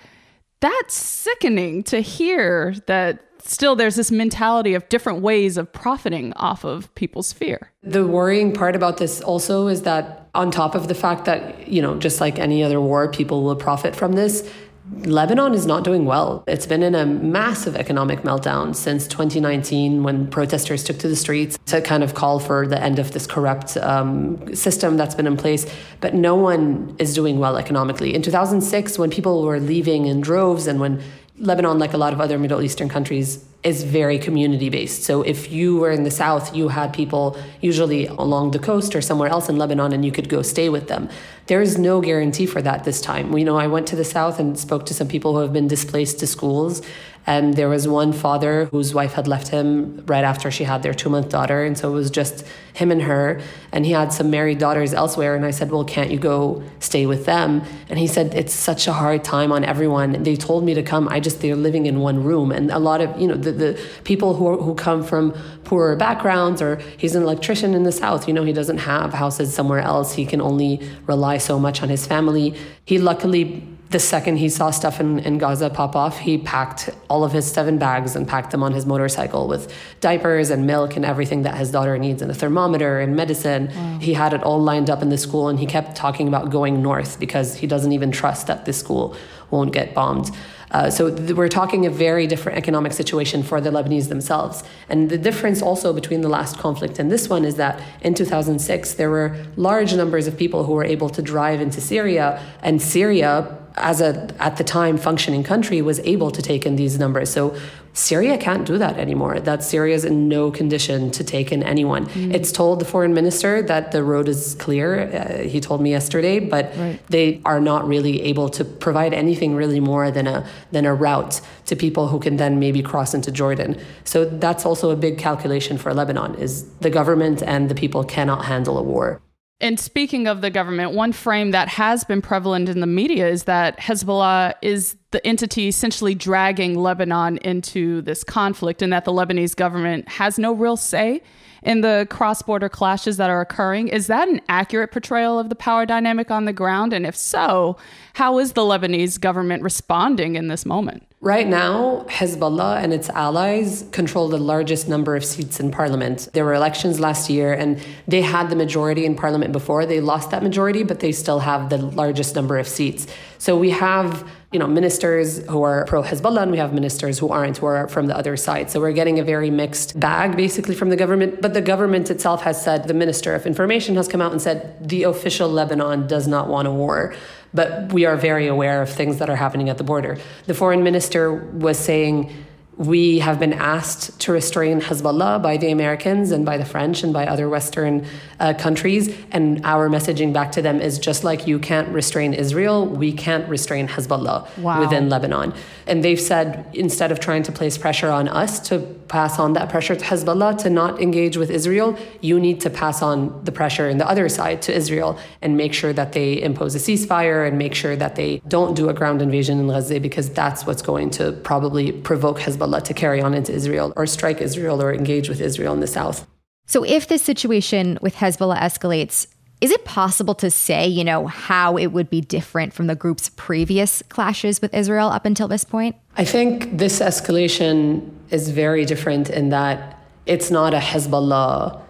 that's 0.60 0.94
sickening 0.94 1.84
to 1.84 2.00
hear 2.00 2.74
that 2.86 3.22
still 3.42 3.76
there's 3.76 3.94
this 3.94 4.10
mentality 4.10 4.74
of 4.74 4.88
different 4.88 5.20
ways 5.20 5.56
of 5.56 5.72
profiting 5.72 6.32
off 6.32 6.64
of 6.64 6.92
people's 6.94 7.32
fear. 7.32 7.70
The 7.82 8.06
worrying 8.06 8.52
part 8.52 8.74
about 8.74 8.96
this 8.96 9.20
also 9.20 9.68
is 9.68 9.82
that 9.82 10.28
on 10.34 10.50
top 10.50 10.74
of 10.74 10.88
the 10.88 10.94
fact 10.94 11.26
that, 11.26 11.68
you 11.68 11.80
know, 11.80 11.96
just 11.96 12.20
like 12.20 12.38
any 12.38 12.62
other 12.62 12.80
war, 12.80 13.08
people 13.10 13.42
will 13.42 13.56
profit 13.56 13.94
from 13.94 14.12
this, 14.12 14.50
Lebanon 14.92 15.52
is 15.52 15.66
not 15.66 15.82
doing 15.82 16.04
well. 16.04 16.44
It's 16.46 16.66
been 16.66 16.82
in 16.82 16.94
a 16.94 17.04
massive 17.04 17.74
economic 17.76 18.22
meltdown 18.22 18.74
since 18.74 19.06
2019 19.08 20.04
when 20.04 20.28
protesters 20.28 20.84
took 20.84 20.98
to 20.98 21.08
the 21.08 21.16
streets 21.16 21.58
to 21.66 21.80
kind 21.80 22.04
of 22.04 22.14
call 22.14 22.38
for 22.38 22.66
the 22.68 22.80
end 22.80 22.98
of 22.98 23.12
this 23.12 23.26
corrupt 23.26 23.76
um, 23.78 24.54
system 24.54 24.96
that's 24.96 25.14
been 25.14 25.26
in 25.26 25.36
place. 25.36 25.66
But 26.00 26.14
no 26.14 26.36
one 26.36 26.94
is 26.98 27.14
doing 27.14 27.38
well 27.38 27.56
economically. 27.56 28.14
In 28.14 28.22
2006, 28.22 28.98
when 28.98 29.10
people 29.10 29.42
were 29.42 29.58
leaving 29.58 30.06
in 30.06 30.20
droves 30.20 30.66
and 30.68 30.78
when 30.78 31.02
Lebanon, 31.38 31.78
like 31.78 31.92
a 31.92 31.98
lot 31.98 32.12
of 32.12 32.20
other 32.20 32.38
Middle 32.38 32.62
Eastern 32.62 32.88
countries, 32.88 33.44
is 33.62 33.82
very 33.82 34.18
community 34.18 34.70
based. 34.70 35.02
So 35.02 35.22
if 35.22 35.50
you 35.50 35.76
were 35.76 35.90
in 35.90 36.04
the 36.04 36.10
south, 36.10 36.54
you 36.54 36.68
had 36.68 36.94
people 36.94 37.36
usually 37.60 38.06
along 38.06 38.52
the 38.52 38.60
coast 38.60 38.94
or 38.94 39.02
somewhere 39.02 39.28
else 39.28 39.48
in 39.48 39.56
Lebanon 39.56 39.92
and 39.92 40.04
you 40.04 40.12
could 40.12 40.28
go 40.28 40.40
stay 40.40 40.68
with 40.68 40.86
them. 40.86 41.08
There 41.48 41.60
is 41.60 41.76
no 41.76 42.00
guarantee 42.00 42.46
for 42.46 42.62
that 42.62 42.84
this 42.84 43.00
time. 43.00 43.36
You 43.36 43.44
know, 43.44 43.58
I 43.58 43.66
went 43.66 43.88
to 43.88 43.96
the 43.96 44.04
south 44.04 44.38
and 44.38 44.56
spoke 44.56 44.86
to 44.86 44.94
some 44.94 45.08
people 45.08 45.34
who 45.34 45.40
have 45.40 45.52
been 45.52 45.66
displaced 45.66 46.20
to 46.20 46.26
schools 46.28 46.80
and 47.26 47.54
there 47.54 47.68
was 47.68 47.88
one 47.88 48.12
father 48.12 48.66
whose 48.66 48.94
wife 48.94 49.14
had 49.14 49.26
left 49.26 49.48
him 49.48 50.04
right 50.06 50.22
after 50.22 50.48
she 50.48 50.62
had 50.62 50.84
their 50.84 50.94
two 50.94 51.10
month 51.10 51.28
daughter. 51.28 51.64
And 51.64 51.76
so 51.76 51.90
it 51.90 51.94
was 51.94 52.08
just 52.08 52.46
him 52.72 52.92
and 52.92 53.02
her. 53.02 53.40
And 53.72 53.84
he 53.84 53.92
had 53.92 54.12
some 54.12 54.30
married 54.30 54.58
daughters 54.58 54.94
elsewhere. 54.94 55.34
And 55.34 55.44
I 55.44 55.50
said, 55.50 55.72
Well, 55.72 55.84
can't 55.84 56.10
you 56.10 56.20
go 56.20 56.62
stay 56.78 57.04
with 57.04 57.26
them? 57.26 57.64
And 57.88 57.98
he 57.98 58.06
said, 58.06 58.32
It's 58.32 58.54
such 58.54 58.86
a 58.86 58.92
hard 58.92 59.24
time 59.24 59.50
on 59.50 59.64
everyone. 59.64 60.22
They 60.22 60.36
told 60.36 60.62
me 60.62 60.74
to 60.74 60.84
come. 60.84 61.08
I 61.08 61.18
just, 61.18 61.40
they're 61.40 61.56
living 61.56 61.86
in 61.86 61.98
one 61.98 62.22
room. 62.22 62.52
And 62.52 62.70
a 62.70 62.78
lot 62.78 63.00
of, 63.00 63.20
you 63.20 63.26
know, 63.26 63.34
the, 63.34 63.50
the 63.50 63.80
people 64.04 64.34
who, 64.34 64.46
are, 64.46 64.56
who 64.58 64.76
come 64.76 65.02
from 65.02 65.32
poorer 65.64 65.96
backgrounds, 65.96 66.62
or 66.62 66.76
he's 66.96 67.16
an 67.16 67.24
electrician 67.24 67.74
in 67.74 67.82
the 67.82 67.92
South, 67.92 68.28
you 68.28 68.34
know, 68.34 68.44
he 68.44 68.52
doesn't 68.52 68.78
have 68.78 69.12
houses 69.12 69.52
somewhere 69.52 69.80
else. 69.80 70.12
He 70.12 70.26
can 70.26 70.40
only 70.40 70.88
rely 71.08 71.38
so 71.38 71.58
much 71.58 71.82
on 71.82 71.88
his 71.88 72.06
family. 72.06 72.54
He 72.84 72.98
luckily 72.98 73.66
the 73.90 74.00
second 74.00 74.38
he 74.38 74.48
saw 74.48 74.70
stuff 74.70 74.98
in, 74.98 75.20
in 75.20 75.38
Gaza 75.38 75.70
pop 75.70 75.94
off, 75.94 76.18
he 76.18 76.38
packed 76.38 76.90
all 77.08 77.22
of 77.22 77.32
his 77.32 77.50
seven 77.50 77.78
bags 77.78 78.16
and 78.16 78.26
packed 78.26 78.50
them 78.50 78.62
on 78.62 78.72
his 78.72 78.84
motorcycle 78.84 79.46
with 79.46 79.72
diapers 80.00 80.50
and 80.50 80.66
milk 80.66 80.96
and 80.96 81.04
everything 81.04 81.42
that 81.42 81.54
his 81.56 81.70
daughter 81.70 81.96
needs 81.96 82.20
and 82.20 82.30
a 82.30 82.34
thermometer 82.34 82.98
and 82.98 83.14
medicine. 83.14 83.68
Wow. 83.68 83.98
He 84.00 84.14
had 84.14 84.32
it 84.32 84.42
all 84.42 84.60
lined 84.60 84.90
up 84.90 85.02
in 85.02 85.10
the 85.10 85.18
school 85.18 85.48
and 85.48 85.58
he 85.60 85.66
kept 85.66 85.96
talking 85.96 86.26
about 86.26 86.50
going 86.50 86.82
north 86.82 87.20
because 87.20 87.56
he 87.56 87.66
doesn't 87.68 87.92
even 87.92 88.10
trust 88.10 88.48
that 88.48 88.64
this 88.64 88.78
school 88.78 89.16
won't 89.50 89.72
get 89.72 89.94
bombed. 89.94 90.30
Uh, 90.72 90.90
so 90.90 91.14
th- 91.14 91.32
we're 91.32 91.48
talking 91.48 91.86
a 91.86 91.90
very 91.90 92.26
different 92.26 92.58
economic 92.58 92.92
situation 92.92 93.44
for 93.44 93.60
the 93.60 93.70
Lebanese 93.70 94.08
themselves. 94.08 94.64
And 94.88 95.10
the 95.10 95.18
difference 95.18 95.62
also 95.62 95.92
between 95.92 96.22
the 96.22 96.28
last 96.28 96.58
conflict 96.58 96.98
and 96.98 97.10
this 97.10 97.28
one 97.28 97.44
is 97.44 97.54
that 97.54 97.80
in 98.00 98.14
2006, 98.14 98.94
there 98.94 99.08
were 99.08 99.36
large 99.54 99.94
numbers 99.94 100.26
of 100.26 100.36
people 100.36 100.64
who 100.64 100.72
were 100.72 100.84
able 100.84 101.08
to 101.10 101.22
drive 101.22 101.60
into 101.60 101.80
Syria, 101.80 102.42
and 102.62 102.82
Syria 102.82 103.56
as 103.76 104.00
a 104.00 104.28
at 104.38 104.56
the 104.56 104.64
time 104.64 104.96
functioning 104.96 105.42
country 105.42 105.82
was 105.82 105.98
able 106.00 106.30
to 106.30 106.42
take 106.42 106.66
in 106.66 106.76
these 106.76 106.98
numbers. 106.98 107.30
So 107.30 107.56
Syria 107.92 108.36
can't 108.36 108.66
do 108.66 108.76
that 108.76 108.98
anymore. 108.98 109.40
That 109.40 109.64
Syria 109.64 109.94
is 109.94 110.04
in 110.04 110.28
no 110.28 110.50
condition 110.50 111.10
to 111.12 111.24
take 111.24 111.50
in 111.50 111.62
anyone. 111.62 112.06
Mm. 112.08 112.34
It's 112.34 112.52
told 112.52 112.78
the 112.78 112.84
foreign 112.84 113.14
minister 113.14 113.62
that 113.62 113.92
the 113.92 114.04
road 114.04 114.28
is 114.28 114.54
clear. 114.58 115.08
Uh, 115.08 115.48
he 115.48 115.60
told 115.60 115.80
me 115.80 115.90
yesterday, 115.90 116.38
but 116.38 116.72
right. 116.76 117.00
they 117.08 117.40
are 117.46 117.58
not 117.58 117.88
really 117.88 118.20
able 118.22 118.50
to 118.50 118.66
provide 118.66 119.14
anything 119.14 119.54
really 119.54 119.80
more 119.80 120.10
than 120.10 120.26
a 120.26 120.46
than 120.72 120.84
a 120.84 120.94
route 120.94 121.40
to 121.66 121.74
people 121.74 122.08
who 122.08 122.18
can 122.18 122.36
then 122.36 122.58
maybe 122.58 122.82
cross 122.82 123.14
into 123.14 123.30
Jordan. 123.32 123.80
So 124.04 124.26
that's 124.26 124.66
also 124.66 124.90
a 124.90 124.96
big 124.96 125.16
calculation 125.16 125.78
for 125.78 125.94
Lebanon 125.94 126.34
is 126.34 126.68
the 126.80 126.90
government 126.90 127.42
and 127.42 127.70
the 127.70 127.74
people 127.74 128.04
cannot 128.04 128.44
handle 128.44 128.76
a 128.76 128.82
war. 128.82 129.22
And 129.58 129.80
speaking 129.80 130.26
of 130.26 130.42
the 130.42 130.50
government, 130.50 130.92
one 130.92 131.12
frame 131.12 131.52
that 131.52 131.68
has 131.68 132.04
been 132.04 132.20
prevalent 132.20 132.68
in 132.68 132.80
the 132.80 132.86
media 132.86 133.26
is 133.26 133.44
that 133.44 133.78
Hezbollah 133.78 134.52
is 134.60 134.96
the 135.12 135.26
entity 135.26 135.68
essentially 135.68 136.14
dragging 136.14 136.78
Lebanon 136.78 137.38
into 137.38 138.02
this 138.02 138.22
conflict 138.22 138.82
and 138.82 138.92
that 138.92 139.06
the 139.06 139.12
Lebanese 139.12 139.56
government 139.56 140.08
has 140.08 140.38
no 140.38 140.52
real 140.52 140.76
say 140.76 141.22
in 141.62 141.80
the 141.80 142.06
cross 142.10 142.42
border 142.42 142.68
clashes 142.68 143.16
that 143.16 143.30
are 143.30 143.40
occurring. 143.40 143.88
Is 143.88 144.08
that 144.08 144.28
an 144.28 144.42
accurate 144.50 144.92
portrayal 144.92 145.38
of 145.38 145.48
the 145.48 145.54
power 145.54 145.86
dynamic 145.86 146.30
on 146.30 146.44
the 146.44 146.52
ground? 146.52 146.92
And 146.92 147.06
if 147.06 147.16
so, 147.16 147.78
how 148.12 148.38
is 148.38 148.52
the 148.52 148.60
Lebanese 148.60 149.18
government 149.18 149.62
responding 149.62 150.36
in 150.36 150.48
this 150.48 150.66
moment? 150.66 151.06
Right 151.22 151.46
now, 151.48 152.04
Hezbollah 152.10 152.82
and 152.82 152.92
its 152.92 153.08
allies 153.08 153.86
control 153.90 154.28
the 154.28 154.36
largest 154.36 154.86
number 154.86 155.16
of 155.16 155.24
seats 155.24 155.58
in 155.58 155.70
parliament. 155.70 156.28
There 156.34 156.44
were 156.44 156.52
elections 156.52 157.00
last 157.00 157.30
year, 157.30 157.54
and 157.54 157.80
they 158.06 158.20
had 158.20 158.50
the 158.50 158.56
majority 158.56 159.06
in 159.06 159.14
parliament 159.14 159.50
before. 159.50 159.86
They 159.86 160.00
lost 160.02 160.30
that 160.32 160.42
majority, 160.42 160.82
but 160.82 161.00
they 161.00 161.12
still 161.12 161.38
have 161.38 161.70
the 161.70 161.78
largest 161.78 162.34
number 162.34 162.58
of 162.58 162.68
seats. 162.68 163.06
So 163.38 163.56
we 163.56 163.70
have 163.70 164.30
you 164.56 164.60
know, 164.60 164.66
ministers 164.66 165.44
who 165.50 165.64
are 165.64 165.84
pro 165.84 166.02
Hezbollah 166.02 166.44
and 166.44 166.50
we 166.50 166.56
have 166.56 166.72
ministers 166.72 167.18
who 167.18 167.28
aren't, 167.28 167.58
who 167.58 167.66
are 167.66 167.88
from 167.88 168.06
the 168.06 168.16
other 168.16 168.38
side. 168.38 168.70
So 168.70 168.80
we're 168.80 168.92
getting 168.92 169.18
a 169.18 169.22
very 169.22 169.50
mixed 169.50 170.00
bag 170.00 170.34
basically 170.34 170.74
from 170.74 170.88
the 170.88 170.96
government. 170.96 171.42
But 171.42 171.52
the 171.52 171.60
government 171.60 172.10
itself 172.10 172.40
has 172.40 172.56
said, 172.64 172.88
the 172.88 172.94
Minister 172.94 173.34
of 173.34 173.44
Information 173.44 173.96
has 173.96 174.08
come 174.08 174.22
out 174.22 174.32
and 174.32 174.40
said, 174.40 174.88
the 174.88 175.02
official 175.02 175.46
Lebanon 175.46 176.06
does 176.06 176.26
not 176.26 176.48
want 176.48 176.66
a 176.66 176.70
war 176.70 177.14
but 177.54 177.92
we 177.92 178.04
are 178.04 178.16
very 178.16 178.46
aware 178.46 178.82
of 178.82 178.90
things 178.90 179.18
that 179.18 179.30
are 179.30 179.36
happening 179.36 179.70
at 179.70 179.78
the 179.78 179.84
border. 179.84 180.18
The 180.46 180.52
foreign 180.52 180.82
minister 180.82 181.32
was 181.32 181.78
saying 181.78 182.30
we 182.76 183.20
have 183.20 183.40
been 183.40 183.54
asked 183.54 184.18
to 184.20 184.32
restrain 184.32 184.82
Hezbollah 184.82 185.42
by 185.42 185.56
the 185.56 185.70
Americans 185.70 186.30
and 186.30 186.44
by 186.44 186.58
the 186.58 186.64
French 186.64 187.02
and 187.02 187.12
by 187.12 187.26
other 187.26 187.48
Western 187.48 188.06
uh, 188.38 188.52
countries. 188.52 189.16
And 189.30 189.64
our 189.64 189.88
messaging 189.88 190.34
back 190.34 190.52
to 190.52 190.62
them 190.62 190.80
is 190.80 190.98
just 190.98 191.24
like 191.24 191.46
you 191.46 191.58
can't 191.58 191.88
restrain 191.88 192.34
Israel, 192.34 192.86
we 192.86 193.12
can't 193.12 193.48
restrain 193.48 193.88
Hezbollah 193.88 194.58
wow. 194.58 194.80
within 194.80 195.08
Lebanon. 195.08 195.54
And 195.86 196.04
they've 196.04 196.20
said 196.20 196.66
instead 196.74 197.10
of 197.10 197.18
trying 197.18 197.44
to 197.44 197.52
place 197.52 197.78
pressure 197.78 198.10
on 198.10 198.28
us 198.28 198.60
to 198.68 198.80
pass 199.08 199.38
on 199.38 199.54
that 199.54 199.70
pressure 199.70 199.96
to 199.96 200.04
Hezbollah 200.04 200.58
to 200.58 200.68
not 200.68 201.00
engage 201.00 201.38
with 201.38 201.50
Israel, 201.50 201.96
you 202.20 202.38
need 202.38 202.60
to 202.60 202.68
pass 202.68 203.00
on 203.00 203.42
the 203.44 203.52
pressure 203.52 203.88
in 203.88 203.96
the 203.96 204.06
other 204.06 204.28
side 204.28 204.60
to 204.62 204.74
Israel 204.74 205.18
and 205.40 205.56
make 205.56 205.72
sure 205.72 205.94
that 205.94 206.12
they 206.12 206.42
impose 206.42 206.74
a 206.74 206.78
ceasefire 206.78 207.48
and 207.48 207.56
make 207.56 207.74
sure 207.74 207.96
that 207.96 208.16
they 208.16 208.42
don't 208.48 208.74
do 208.74 208.90
a 208.90 208.94
ground 208.94 209.22
invasion 209.22 209.60
in 209.60 209.68
Gaza 209.68 209.98
because 209.98 210.28
that's 210.28 210.66
what's 210.66 210.82
going 210.82 211.08
to 211.10 211.32
probably 211.32 211.92
provoke 211.92 212.38
Hezbollah 212.40 212.65
Hezbollah 212.66 212.82
to 212.84 212.94
carry 212.94 213.20
on 213.20 213.34
into 213.34 213.52
Israel 213.52 213.92
or 213.96 214.06
strike 214.06 214.40
Israel 214.40 214.82
or 214.82 214.92
engage 214.92 215.28
with 215.28 215.40
Israel 215.40 215.72
in 215.74 215.80
the 215.80 215.86
south. 215.86 216.26
So, 216.66 216.84
if 216.84 217.06
this 217.06 217.22
situation 217.22 217.98
with 218.02 218.16
Hezbollah 218.16 218.58
escalates, 218.58 219.28
is 219.60 219.70
it 219.70 219.84
possible 219.84 220.34
to 220.34 220.50
say, 220.50 220.86
you 220.86 221.04
know, 221.04 221.28
how 221.28 221.78
it 221.78 221.86
would 221.86 222.10
be 222.10 222.20
different 222.20 222.74
from 222.74 222.88
the 222.88 222.94
group's 222.94 223.30
previous 223.30 224.02
clashes 224.08 224.60
with 224.60 224.74
Israel 224.74 225.08
up 225.08 225.24
until 225.24 225.48
this 225.48 225.64
point? 225.64 225.96
I 226.16 226.24
think 226.24 226.76
this 226.76 227.00
escalation 227.00 228.10
is 228.30 228.50
very 228.50 228.84
different 228.84 229.30
in 229.30 229.50
that 229.50 230.02
it's 230.26 230.50
not 230.50 230.74
a 230.74 230.78
Hezbollah 230.78 231.80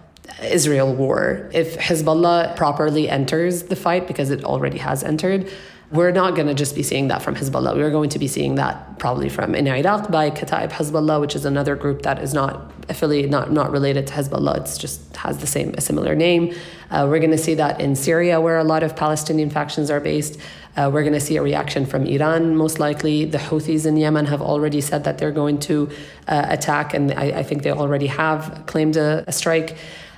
Israel 0.43 0.95
war. 0.95 1.49
If 1.53 1.79
Hezbollah 1.79 2.55
properly 2.57 3.09
enters 3.09 3.65
the 3.65 3.77
fight, 3.77 4.07
because 4.07 4.31
it 4.31 4.45
already 4.45 4.79
has 4.79 5.03
entered, 5.03 5.51
we're 5.93 6.11
not 6.11 6.35
going 6.35 6.49
to 6.49 6.55
just 6.55 6.75
be 6.75 6.83
seeing 6.83 7.09
that 7.09 7.23
from 7.23 7.37
Hezbollah. 7.37 7.77
We're 7.77 7.91
going 7.91 8.11
to 8.11 8.19
be 8.19 8.27
seeing 8.27 8.57
that 8.57 8.99
probably 8.99 9.29
from 9.29 9.55
in 9.55 9.69
Iraq 9.69 10.11
by 10.11 10.31
Kataib 10.31 10.73
Hezbollah, 10.73 11.21
which 11.21 11.37
is 11.37 11.45
another 11.45 11.77
group 11.77 12.03
that 12.03 12.21
is 12.21 12.35
not 12.35 12.73
affiliated, 12.89 13.31
not, 13.31 13.53
not 13.53 13.71
related 13.71 14.07
to 14.09 14.15
Hezbollah. 14.15 14.57
It's 14.59 14.79
just 14.79 15.17
has 15.17 15.39
the 15.39 15.47
same, 15.47 15.75
a 15.75 15.81
similar 15.81 16.17
name. 16.17 16.55
Uh, 16.91 17.07
we're 17.09 17.21
going 17.21 17.31
to 17.31 17.39
see 17.39 17.55
that 17.55 17.81
in 17.81 17.95
Syria, 17.95 18.41
where 18.41 18.59
a 18.59 18.65
lot 18.65 18.83
of 18.83 18.97
Palestinian 18.97 19.49
factions 19.49 19.89
are 19.91 20.01
based. 20.01 20.41
Uh, 20.77 20.91
we're 20.93 21.03
going 21.03 21.13
to 21.13 21.21
see 21.21 21.37
a 21.37 21.43
reaction 21.43 21.87
from 21.87 22.05
Iran, 22.05 22.57
most 22.57 22.81
likely. 22.81 23.25
The 23.25 23.39
Houthis 23.39 23.87
in 23.87 23.97
Yemen 23.97 24.27
have 24.27 24.43
already 24.43 24.81
said 24.81 25.05
that 25.05 25.19
they're 25.19 25.33
going 25.33 25.59
to 25.61 25.89
uh, 26.27 26.47
attack, 26.49 26.95
and 26.95 27.13
I, 27.13 27.39
I, 27.39 27.43
think 27.45 27.63
they 27.63 27.71
already 27.71 28.09
have 28.09 28.65
claimed 28.67 28.97
a, 28.97 29.25
a 29.27 29.33
strike. 29.33 29.77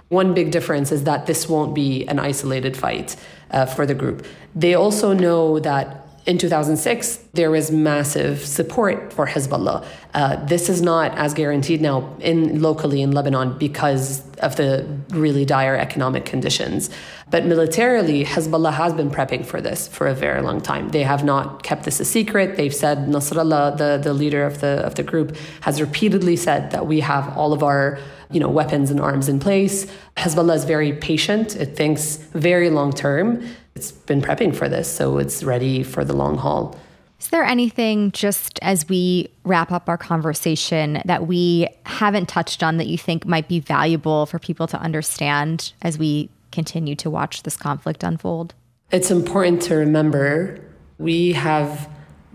One 0.08 0.34
big 0.34 0.50
difference 0.50 0.90
is 0.90 1.04
that 1.04 1.26
this 1.26 1.48
won't 1.48 1.74
be 1.74 2.06
an 2.06 2.18
isolated 2.18 2.76
fight 2.76 3.16
uh, 3.50 3.66
for 3.66 3.86
the 3.86 3.94
group. 3.94 4.24
They 4.54 4.74
also 4.74 5.12
know 5.12 5.58
that 5.60 6.08
in 6.28 6.36
2006, 6.36 7.16
there 7.32 7.50
was 7.50 7.70
massive 7.70 8.44
support 8.44 9.14
for 9.14 9.26
Hezbollah. 9.26 9.82
Uh, 10.12 10.36
this 10.44 10.68
is 10.68 10.82
not 10.82 11.16
as 11.16 11.32
guaranteed 11.32 11.80
now 11.80 12.14
in 12.20 12.60
locally 12.60 13.00
in 13.00 13.12
Lebanon 13.12 13.56
because 13.56 14.22
of 14.40 14.56
the 14.56 14.86
really 15.08 15.46
dire 15.46 15.74
economic 15.74 16.26
conditions. 16.26 16.90
But 17.30 17.46
militarily, 17.46 18.26
Hezbollah 18.26 18.74
has 18.74 18.92
been 18.92 19.10
prepping 19.10 19.46
for 19.46 19.62
this 19.62 19.88
for 19.88 20.06
a 20.06 20.14
very 20.14 20.42
long 20.42 20.60
time. 20.60 20.90
They 20.90 21.02
have 21.02 21.24
not 21.24 21.62
kept 21.62 21.84
this 21.84 21.98
a 21.98 22.04
secret. 22.04 22.58
They've 22.58 22.74
said 22.74 23.06
Nasrallah, 23.06 23.78
the, 23.78 23.98
the 24.02 24.12
leader 24.12 24.44
of 24.44 24.60
the 24.60 24.84
of 24.84 24.96
the 24.96 25.02
group, 25.02 25.34
has 25.62 25.80
repeatedly 25.80 26.36
said 26.36 26.72
that 26.72 26.86
we 26.86 27.00
have 27.00 27.34
all 27.38 27.54
of 27.54 27.62
our 27.62 27.98
you 28.30 28.40
know 28.40 28.48
weapons 28.48 28.90
and 28.90 29.00
arms 29.00 29.28
in 29.28 29.38
place. 29.38 29.86
Hezbollah 30.16 30.54
is 30.56 30.64
very 30.64 30.92
patient. 30.92 31.56
It 31.56 31.76
thinks 31.76 32.16
very 32.16 32.70
long 32.70 32.92
term 32.92 33.42
it's 33.78 33.92
been 33.92 34.20
prepping 34.20 34.56
for 34.56 34.68
this, 34.68 34.92
so 34.92 35.18
it's 35.18 35.44
ready 35.44 35.84
for 35.84 36.04
the 36.04 36.12
long 36.12 36.36
haul. 36.36 36.76
Is 37.20 37.28
there 37.28 37.44
anything, 37.44 38.10
just 38.10 38.58
as 38.60 38.88
we 38.88 39.28
wrap 39.44 39.70
up 39.70 39.88
our 39.88 39.96
conversation, 39.96 41.00
that 41.04 41.28
we 41.28 41.68
haven't 41.84 42.28
touched 42.28 42.64
on 42.64 42.78
that 42.78 42.88
you 42.88 42.98
think 42.98 43.24
might 43.24 43.46
be 43.46 43.60
valuable 43.60 44.26
for 44.26 44.40
people 44.40 44.66
to 44.66 44.78
understand 44.80 45.72
as 45.82 45.96
we 45.96 46.28
continue 46.50 46.96
to 46.96 47.08
watch 47.08 47.44
this 47.44 47.56
conflict 47.56 48.02
unfold? 48.02 48.52
It's 48.90 49.12
important 49.12 49.62
to 49.62 49.76
remember 49.76 50.60
we 50.98 51.32
have 51.32 51.88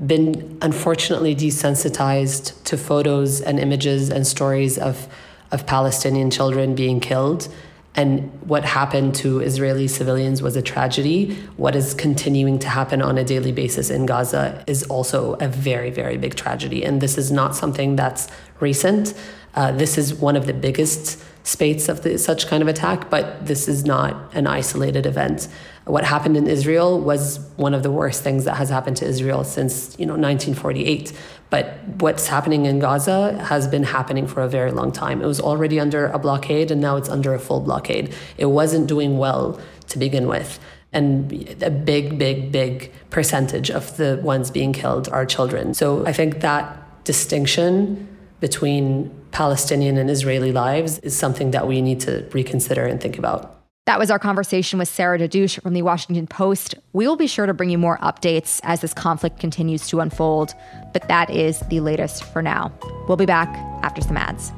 been 0.08 0.58
unfortunately 0.62 1.36
desensitized 1.36 2.64
to 2.64 2.78
photos 2.78 3.42
and 3.42 3.60
images 3.60 4.10
and 4.10 4.26
stories 4.26 4.78
of, 4.78 5.10
of 5.54 5.66
Palestinian 5.66 6.30
children 6.30 6.76
being 6.76 7.00
killed 7.00 7.48
and 7.96 8.32
what 8.42 8.66
happened 8.66 9.14
to 9.16 9.40
Israeli 9.40 9.88
civilians 9.88 10.42
was 10.42 10.56
a 10.56 10.64
tragedy. 10.64 11.36
What 11.58 11.76
is 11.76 11.94
continuing 11.94 12.58
to 12.60 12.68
happen 12.68 13.04
on 13.04 13.20
a 13.20 13.24
daily 13.24 13.52
basis 13.52 13.92
in 13.92 14.08
Gaza 14.08 14.64
is 14.66 14.84
also 14.86 15.34
a 15.34 15.48
very, 15.48 15.92
very 15.92 16.18
big 16.18 16.34
tragedy. 16.36 16.84
And 16.84 17.02
this 17.02 17.20
is 17.20 17.32
not 17.32 17.56
something 17.56 17.96
that's 17.96 18.28
recent. 18.60 19.14
Uh, 19.54 19.72
this 19.72 20.00
is 20.00 20.16
one 20.16 20.36
of 20.36 20.48
the 20.48 20.54
biggest 20.54 21.24
spates 21.44 21.88
of 21.88 22.02
the, 22.02 22.18
such 22.18 22.48
kind 22.48 22.64
of 22.64 22.68
attack, 22.68 23.12
but 23.12 23.46
this 23.46 23.68
is 23.68 23.86
not 23.86 24.34
an 24.34 24.48
isolated 24.48 25.06
event. 25.06 25.48
What 25.86 26.04
happened 26.06 26.38
in 26.38 26.48
Israel 26.48 27.00
was 27.00 27.40
one 27.58 27.76
of 27.76 27.84
the 27.84 27.92
worst 27.92 28.24
things 28.24 28.46
that 28.46 28.56
has 28.56 28.70
happened 28.70 28.98
to 28.98 29.06
Israel 29.06 29.44
since 29.44 29.96
you 30.00 30.06
know 30.06 30.14
1948. 30.14 31.12
But 31.54 31.78
what's 32.00 32.26
happening 32.26 32.66
in 32.66 32.80
Gaza 32.80 33.40
has 33.44 33.68
been 33.68 33.84
happening 33.84 34.26
for 34.26 34.42
a 34.42 34.48
very 34.48 34.72
long 34.72 34.92
time. 34.92 35.22
It 35.22 35.28
was 35.28 35.40
already 35.40 35.80
under 35.80 36.08
a 36.08 36.18
blockade, 36.18 36.72
and 36.72 36.82
now 36.82 36.98
it's 36.98 37.10
under 37.10 37.36
a 37.36 37.38
full 37.38 37.60
blockade. 37.60 38.12
It 38.40 38.48
wasn't 38.48 38.88
doing 38.88 39.20
well 39.20 39.60
to 39.90 40.00
begin 40.00 40.28
with. 40.28 40.60
And 40.94 41.32
a 41.62 41.70
big, 41.70 42.18
big, 42.18 42.52
big 42.52 42.92
percentage 43.12 43.70
of 43.70 43.98
the 43.98 44.20
ones 44.24 44.50
being 44.50 44.74
killed 44.74 45.08
are 45.10 45.28
children. 45.28 45.76
So 45.76 46.04
I 46.08 46.12
think 46.12 46.42
that 46.42 47.04
distinction 47.04 48.08
between 48.40 49.12
Palestinian 49.30 50.00
and 50.00 50.10
Israeli 50.10 50.52
lives 50.52 50.98
is 51.00 51.16
something 51.16 51.52
that 51.52 51.68
we 51.68 51.84
need 51.84 52.00
to 52.00 52.28
reconsider 52.34 52.84
and 52.88 53.00
think 53.00 53.20
about. 53.20 53.53
That 53.86 54.00
was 54.00 54.10
our 54.10 54.20
conversation 54.20 54.80
with 54.80 54.88
Sarah 54.88 55.20
Dadouch 55.20 55.62
from 55.62 55.74
the 55.74 55.82
Washington 55.82 56.26
Post. 56.26 56.76
We 56.94 57.06
will 57.06 57.18
be 57.18 57.28
sure 57.28 57.46
to 57.46 57.54
bring 57.54 57.70
you 57.70 57.78
more 57.78 57.98
updates 57.98 58.62
as 58.64 58.80
this 58.80 58.94
conflict 58.94 59.42
continues 59.42 59.88
to 59.90 60.00
unfold, 60.00 60.54
but 60.94 61.06
that 61.10 61.30
is 61.30 61.60
the 61.70 61.82
latest 61.82 62.24
for 62.24 62.42
now. 62.42 62.72
We'll 63.10 63.18
be 63.18 63.26
back 63.26 63.50
after 63.84 64.02
some 64.02 64.16
ads. 64.16 64.54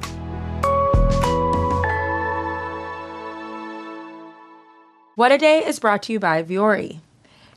What 5.16 5.32
a 5.32 5.40
Day 5.40 5.66
is 5.66 5.80
brought 5.80 6.04
to 6.04 6.14
you 6.14 6.20
by 6.20 6.44
Vuori. 6.44 7.00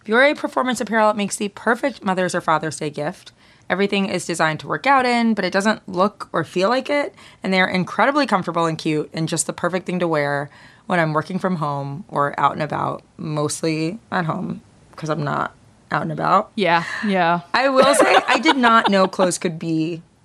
Vuori 0.06 0.34
Performance 0.34 0.80
Apparel 0.80 1.12
makes 1.12 1.36
the 1.36 1.50
perfect 1.50 2.02
Mother's 2.02 2.34
or 2.34 2.40
Father's 2.40 2.78
Day 2.78 2.88
gift. 2.88 3.32
Everything 3.68 4.06
is 4.06 4.24
designed 4.24 4.60
to 4.60 4.68
work 4.68 4.86
out 4.86 5.04
in, 5.04 5.34
but 5.34 5.44
it 5.44 5.52
doesn't 5.52 5.86
look 5.86 6.30
or 6.32 6.44
feel 6.44 6.70
like 6.70 6.88
it. 6.88 7.14
And 7.42 7.52
they're 7.52 7.68
incredibly 7.68 8.26
comfortable 8.26 8.64
and 8.64 8.78
cute 8.78 9.10
and 9.12 9.28
just 9.28 9.46
the 9.46 9.52
perfect 9.52 9.84
thing 9.84 9.98
to 9.98 10.08
wear 10.08 10.48
when 10.88 10.98
I'm 10.98 11.12
working 11.12 11.38
from 11.38 11.56
home 11.56 12.04
or 12.08 12.38
out 12.40 12.52
and 12.52 12.62
about, 12.62 13.02
mostly 13.18 13.98
at 14.10 14.24
home 14.24 14.62
because 14.90 15.10
I'm 15.10 15.22
not 15.22 15.54
out 15.90 16.02
and 16.02 16.10
about. 16.10 16.50
Yeah, 16.54 16.82
yeah. 17.06 17.42
I 17.52 17.68
will 17.68 17.94
say 17.94 18.16
I 18.26 18.38
did 18.38 18.56
not 18.56 18.90
know 18.90 19.06
clothes 19.06 19.36
could 19.36 19.58
be 19.58 20.02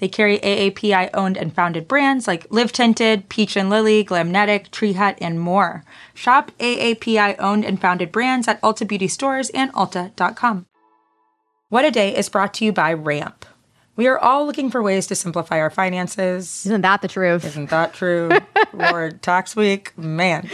They 0.00 0.08
carry 0.08 0.38
AAPI 0.38 1.10
owned 1.12 1.36
and 1.36 1.54
founded 1.54 1.86
brands 1.86 2.26
like 2.26 2.46
Live 2.48 2.72
Tinted, 2.72 3.28
Peach 3.28 3.54
and 3.54 3.68
Lily, 3.68 4.02
Glamnetic, 4.02 4.70
Tree 4.70 4.94
Hut, 4.94 5.18
and 5.20 5.38
more. 5.38 5.84
Shop 6.14 6.50
AAPI 6.58 7.36
owned 7.38 7.66
and 7.66 7.78
founded 7.78 8.10
brands 8.10 8.48
at 8.48 8.60
Ulta 8.62 8.88
Beauty 8.88 9.08
Stores 9.08 9.50
and 9.50 9.70
Ulta.com. 9.74 10.64
What 11.68 11.84
a 11.84 11.90
Day 11.90 12.16
is 12.16 12.30
brought 12.30 12.54
to 12.54 12.64
you 12.64 12.72
by 12.72 12.94
Ramp. 12.94 13.44
We 13.94 14.06
are 14.06 14.18
all 14.18 14.46
looking 14.46 14.70
for 14.70 14.82
ways 14.82 15.06
to 15.08 15.14
simplify 15.14 15.60
our 15.60 15.68
finances. 15.68 16.64
Isn't 16.64 16.80
that 16.80 17.02
the 17.02 17.08
truth? 17.08 17.44
Isn't 17.44 17.68
that 17.68 17.92
true? 17.92 18.30
Lord, 18.72 19.20
tax 19.20 19.54
week, 19.54 19.96
man. 19.98 20.48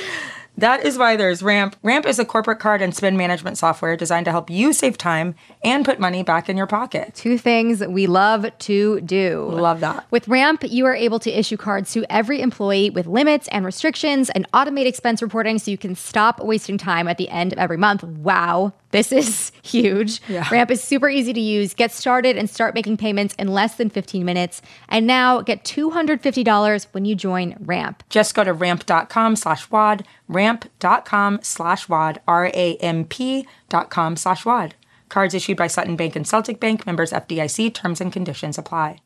That 0.58 0.84
is 0.84 0.96
why 0.96 1.16
there's 1.16 1.42
Ramp. 1.42 1.76
Ramp 1.82 2.06
is 2.06 2.18
a 2.18 2.24
corporate 2.24 2.58
card 2.58 2.80
and 2.80 2.94
spend 2.94 3.18
management 3.18 3.58
software 3.58 3.96
designed 3.96 4.24
to 4.24 4.30
help 4.30 4.48
you 4.48 4.72
save 4.72 4.96
time 4.96 5.34
and 5.62 5.84
put 5.84 6.00
money 6.00 6.22
back 6.22 6.48
in 6.48 6.56
your 6.56 6.66
pocket. 6.66 7.14
Two 7.14 7.36
things 7.36 7.86
we 7.86 8.06
love 8.06 8.46
to 8.60 9.00
do. 9.02 9.48
Love 9.52 9.80
that. 9.80 10.06
With 10.10 10.28
Ramp, 10.28 10.62
you 10.64 10.86
are 10.86 10.94
able 10.94 11.18
to 11.20 11.30
issue 11.30 11.56
cards 11.56 11.92
to 11.92 12.04
every 12.10 12.40
employee 12.40 12.90
with 12.90 13.06
limits 13.06 13.48
and 13.48 13.64
restrictions 13.66 14.30
and 14.30 14.50
automate 14.52 14.86
expense 14.86 15.20
reporting 15.20 15.58
so 15.58 15.70
you 15.70 15.78
can 15.78 15.94
stop 15.94 16.40
wasting 16.40 16.78
time 16.78 17.06
at 17.08 17.18
the 17.18 17.28
end 17.28 17.52
of 17.52 17.58
every 17.58 17.76
month. 17.76 18.02
Wow. 18.02 18.72
This 18.92 19.12
is 19.12 19.52
huge. 19.62 20.22
Yeah. 20.26 20.48
Ramp 20.50 20.70
is 20.70 20.82
super 20.82 21.08
easy 21.10 21.34
to 21.34 21.40
use. 21.40 21.74
Get 21.74 21.92
started 21.92 22.38
and 22.38 22.48
start 22.48 22.74
making 22.74 22.96
payments 22.96 23.34
in 23.38 23.48
less 23.48 23.74
than 23.74 23.90
15 23.90 24.24
minutes. 24.24 24.62
And 24.88 25.06
now 25.06 25.42
get 25.42 25.64
$250 25.64 26.86
when 26.92 27.04
you 27.04 27.14
join 27.14 27.56
Ramp. 27.60 28.02
Just 28.08 28.34
go 28.34 28.44
to 28.44 28.52
ramp.com 28.52 29.36
slash 29.36 29.70
WAD, 29.70 30.06
ramp.com 30.28 31.40
slash 31.42 31.88
WAD, 31.88 32.20
R-A-M-P 32.26 33.46
dot 33.68 33.90
com 33.90 34.16
slash 34.16 34.44
WAD. 34.44 34.74
Cards 35.08 35.34
issued 35.34 35.56
by 35.56 35.66
Sutton 35.66 35.96
Bank 35.96 36.16
and 36.16 36.26
Celtic 36.26 36.60
Bank, 36.60 36.84
members 36.84 37.12
FDIC, 37.12 37.72
terms 37.72 38.00
and 38.00 38.12
conditions 38.12 38.58
apply. 38.58 38.98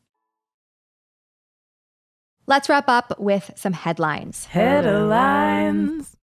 Let's 2.47 2.69
wrap 2.69 2.89
up 2.89 3.21
with 3.21 3.53
some 3.55 3.75
headlines. 3.75 4.47
Headlines. 4.47 6.17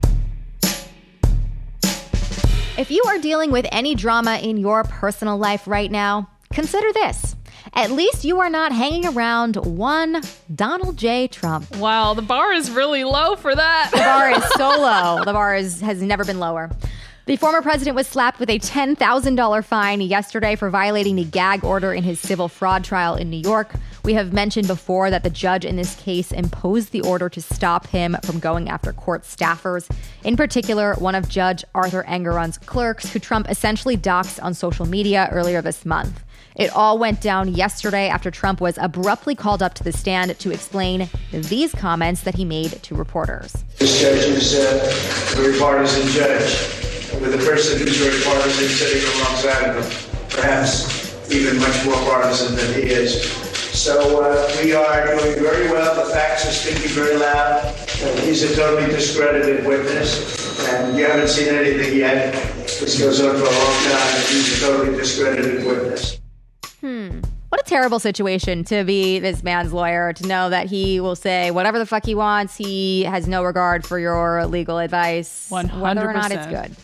If 2.78 2.92
you 2.92 3.02
are 3.08 3.18
dealing 3.18 3.50
with 3.50 3.66
any 3.72 3.96
drama 3.96 4.38
in 4.38 4.58
your 4.58 4.84
personal 4.84 5.38
life 5.38 5.68
right 5.68 5.90
now, 5.90 6.30
consider 6.52 6.92
this. 6.92 7.37
At 7.74 7.92
least 7.92 8.24
you 8.24 8.40
are 8.40 8.50
not 8.50 8.72
hanging 8.72 9.06
around 9.06 9.56
one 9.58 10.22
Donald 10.54 10.98
J. 10.98 11.28
Trump. 11.28 11.76
Wow, 11.78 12.14
the 12.14 12.22
bar 12.22 12.54
is 12.54 12.72
really 12.72 13.04
low 13.04 13.36
for 13.36 13.56
that. 13.56 13.90
The 13.92 13.98
bar 13.98 14.32
is 14.32 14.44
so 14.58 14.70
low. 14.70 15.24
The 15.24 15.34
bar 15.34 15.56
is, 15.56 15.82
has 15.82 16.02
never 16.02 16.24
been 16.24 16.40
lower. 16.40 16.70
The 17.28 17.36
former 17.36 17.62
president 17.62 17.98
was 17.98 18.08
slapped 18.08 18.40
with 18.40 18.50
a 18.50 18.58
$10,000 18.58 19.66
fine 19.66 20.00
yesterday 20.00 20.56
for 20.56 20.70
violating 20.70 21.18
the 21.18 21.26
gag 21.26 21.66
order 21.66 21.94
in 21.94 22.06
his 22.06 22.22
civil 22.22 22.48
fraud 22.48 22.86
trial 22.86 23.16
in 23.16 23.30
New 23.30 23.42
York. 23.42 23.74
We 24.06 24.14
have 24.14 24.32
mentioned 24.32 24.68
before 24.68 25.10
that 25.10 25.24
the 25.24 25.30
judge 25.30 25.66
in 25.66 25.76
this 25.76 25.96
case 25.96 26.32
imposed 26.32 26.94
the 26.94 27.02
order 27.02 27.28
to 27.28 27.42
stop 27.42 27.86
him 27.88 28.16
from 28.24 28.40
going 28.40 28.70
after 28.70 28.94
court 28.94 29.24
staffers, 29.24 29.94
in 30.24 30.38
particular, 30.38 30.94
one 31.00 31.16
of 31.16 31.28
Judge 31.28 31.66
Arthur 31.76 32.06
Engoron's 32.08 32.58
clerks, 32.58 33.12
who 33.12 33.20
Trump 33.20 33.50
essentially 33.50 33.98
doxed 33.98 34.42
on 34.42 34.54
social 34.54 34.86
media 34.86 35.28
earlier 35.34 35.62
this 35.62 35.86
month. 35.86 36.24
It 36.58 36.76
all 36.76 36.98
went 36.98 37.22
down 37.22 37.54
yesterday 37.54 38.10
after 38.10 38.32
Trump 38.32 38.60
was 38.62 38.80
abruptly 38.80 39.36
called 39.36 39.62
up 39.62 39.76
to 39.76 39.84
the 39.84 39.92
stand 39.92 40.38
to 40.40 40.52
explain 40.52 41.08
these 41.32 41.72
comments 41.72 42.22
that 42.22 42.34
he 42.34 42.46
made 42.46 42.82
to 42.82 42.96
reporters. 42.96 43.64
This 43.78 44.02
judge 44.02 44.26
is 44.26 44.56
uh, 44.56 44.82
a 44.82 45.36
very 45.36 45.60
partisan 45.60 46.08
judge, 46.08 46.58
with 47.22 47.36
a 47.36 47.46
person 47.46 47.78
who's 47.78 47.98
very 47.98 48.24
partisan 48.24 48.70
sitting 48.70 49.08
alongside 49.22 49.76
him, 49.76 50.10
perhaps 50.30 51.32
even 51.32 51.60
much 51.60 51.86
more 51.86 51.94
partisan 52.10 52.56
than 52.56 52.74
he 52.74 52.90
is. 52.90 53.32
So 53.78 54.24
uh, 54.24 54.52
we 54.64 54.74
are 54.74 55.06
doing 55.16 55.40
very 55.40 55.70
well. 55.70 56.08
The 56.08 56.12
facts 56.12 56.48
are 56.48 56.52
speaking 56.52 56.90
very 56.90 57.18
loud. 57.18 57.66
Uh, 57.66 58.22
he's 58.22 58.42
a 58.42 58.56
totally 58.56 58.92
discredited 58.92 59.64
witness, 59.64 60.68
and 60.70 60.98
you 60.98 61.06
haven't 61.06 61.28
seen 61.28 61.54
anything 61.54 62.00
yet. 62.00 62.34
This 62.66 63.00
goes 63.00 63.22
on 63.22 63.36
for 63.36 63.42
a 63.42 63.46
long 63.46 63.84
time, 63.84 64.22
he's 64.26 64.58
a 64.58 64.66
totally 64.66 64.98
discredited 64.98 65.64
witness. 65.64 66.20
Hmm. 66.82 67.22
What 67.50 67.62
a 67.62 67.64
terrible 67.64 68.00
situation 68.00 68.64
to 68.66 68.84
be 68.84 69.20
this 69.20 69.42
man's 69.42 69.72
lawyer, 69.72 70.12
to 70.14 70.28
know 70.28 70.50
that 70.50 70.68
he 70.68 71.00
will 71.00 71.16
say 71.16 71.50
whatever 71.50 71.80
the 71.80 71.86
fuck 71.86 72.06
he 72.06 72.14
wants. 72.14 72.58
He 72.58 73.04
has 73.04 73.28
no 73.28 73.42
regard 73.44 73.86
for 73.86 73.98
your 73.98 74.46
legal 74.48 74.78
advice, 74.78 75.48
whether 75.50 76.08
or 76.10 76.14
not 76.14 76.32
it's 76.32 76.46
good. 76.48 76.76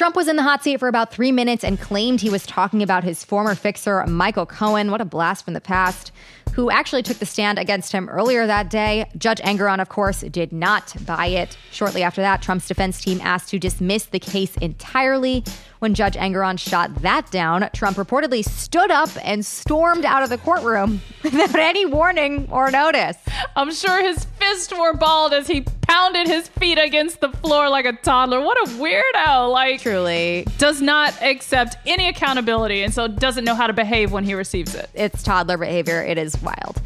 Trump 0.00 0.16
was 0.16 0.28
in 0.28 0.36
the 0.36 0.42
hot 0.42 0.64
seat 0.64 0.80
for 0.80 0.88
about 0.88 1.12
three 1.12 1.30
minutes 1.30 1.62
and 1.62 1.78
claimed 1.78 2.22
he 2.22 2.30
was 2.30 2.46
talking 2.46 2.82
about 2.82 3.04
his 3.04 3.22
former 3.22 3.54
fixer, 3.54 4.02
Michael 4.06 4.46
Cohen. 4.46 4.90
What 4.90 5.02
a 5.02 5.04
blast 5.04 5.44
from 5.44 5.52
the 5.52 5.60
past. 5.60 6.10
Who 6.54 6.70
actually 6.70 7.02
took 7.02 7.18
the 7.18 7.26
stand 7.26 7.58
against 7.58 7.92
him 7.92 8.08
earlier 8.08 8.46
that 8.46 8.70
day. 8.70 9.10
Judge 9.18 9.40
Engoron, 9.40 9.78
of 9.78 9.90
course, 9.90 10.22
did 10.22 10.54
not 10.54 10.96
buy 11.04 11.26
it. 11.26 11.58
Shortly 11.70 12.02
after 12.02 12.22
that, 12.22 12.40
Trump's 12.40 12.66
defense 12.66 13.02
team 13.02 13.20
asked 13.22 13.50
to 13.50 13.58
dismiss 13.58 14.06
the 14.06 14.18
case 14.18 14.56
entirely. 14.56 15.44
When 15.80 15.92
Judge 15.92 16.14
Engoron 16.14 16.58
shot 16.58 17.02
that 17.02 17.30
down, 17.30 17.68
Trump 17.74 17.98
reportedly 17.98 18.42
stood 18.42 18.90
up 18.90 19.10
and 19.22 19.44
stormed 19.44 20.06
out 20.06 20.22
of 20.22 20.30
the 20.30 20.38
courtroom 20.38 21.02
without 21.22 21.54
any 21.56 21.84
warning 21.84 22.48
or 22.50 22.70
notice. 22.70 23.18
I'm 23.54 23.70
sure 23.70 24.02
his 24.02 24.24
fists 24.24 24.72
were 24.72 24.94
balled 24.94 25.34
as 25.34 25.46
he 25.46 25.60
pounded 25.90 26.28
his 26.28 26.46
feet 26.46 26.78
against 26.78 27.20
the 27.20 27.28
floor 27.28 27.68
like 27.68 27.84
a 27.84 27.92
toddler. 27.92 28.40
What 28.40 28.56
a 28.68 28.70
weirdo. 28.74 29.50
Like, 29.50 29.80
Truly, 29.80 30.46
does 30.56 30.80
not 30.80 31.20
accept 31.20 31.76
any 31.84 32.06
accountability 32.08 32.82
and 32.82 32.94
so 32.94 33.08
doesn't 33.08 33.44
know 33.44 33.56
how 33.56 33.66
to 33.66 33.72
behave 33.72 34.12
when 34.12 34.22
he 34.22 34.34
receives 34.34 34.74
it. 34.76 34.88
it's 34.94 35.22
toddler 35.24 35.58
behavior. 35.58 36.00
It 36.02 36.16
is 36.16 36.40
wild. 36.42 36.80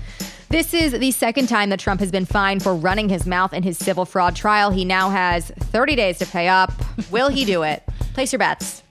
This 0.49 0.73
is 0.73 0.93
the 0.93 1.11
second 1.11 1.49
time 1.49 1.69
that 1.71 1.81
Trump 1.81 2.01
has 2.01 2.11
been 2.11 2.25
fined 2.25 2.63
for 2.63 2.75
running 2.75 3.11
his 3.11 3.27
mouth 3.27 3.53
in 3.53 3.63
his 3.63 3.77
civil 3.77 4.07
fraud 4.07 4.37
trial. 4.37 4.71
He 4.71 4.87
now 4.87 5.11
has 5.11 5.51
30 5.51 5.97
days 5.97 6.19
to 6.19 6.27
pay 6.27 6.49
up. 6.49 6.73
Will 7.11 7.29
he 7.29 7.45
do 7.45 7.63
it? 7.63 7.83
Place 8.15 8.33
your 8.33 8.39
bets. 8.39 8.83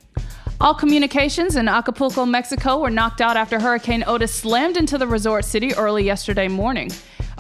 All 0.62 0.76
communications 0.76 1.56
in 1.56 1.68
Acapulco, 1.68 2.26
Mexico 2.26 2.80
were 2.80 2.90
knocked 2.92 3.20
out 3.20 3.36
after 3.36 3.60
Hurricane 3.60 4.04
Otis 4.06 4.34
slammed 4.34 4.78
into 4.78 4.98
the 4.98 5.08
resort 5.08 5.44
city 5.44 5.74
early 5.74 6.04
yesterday 6.04 6.48
morning. 6.48 6.92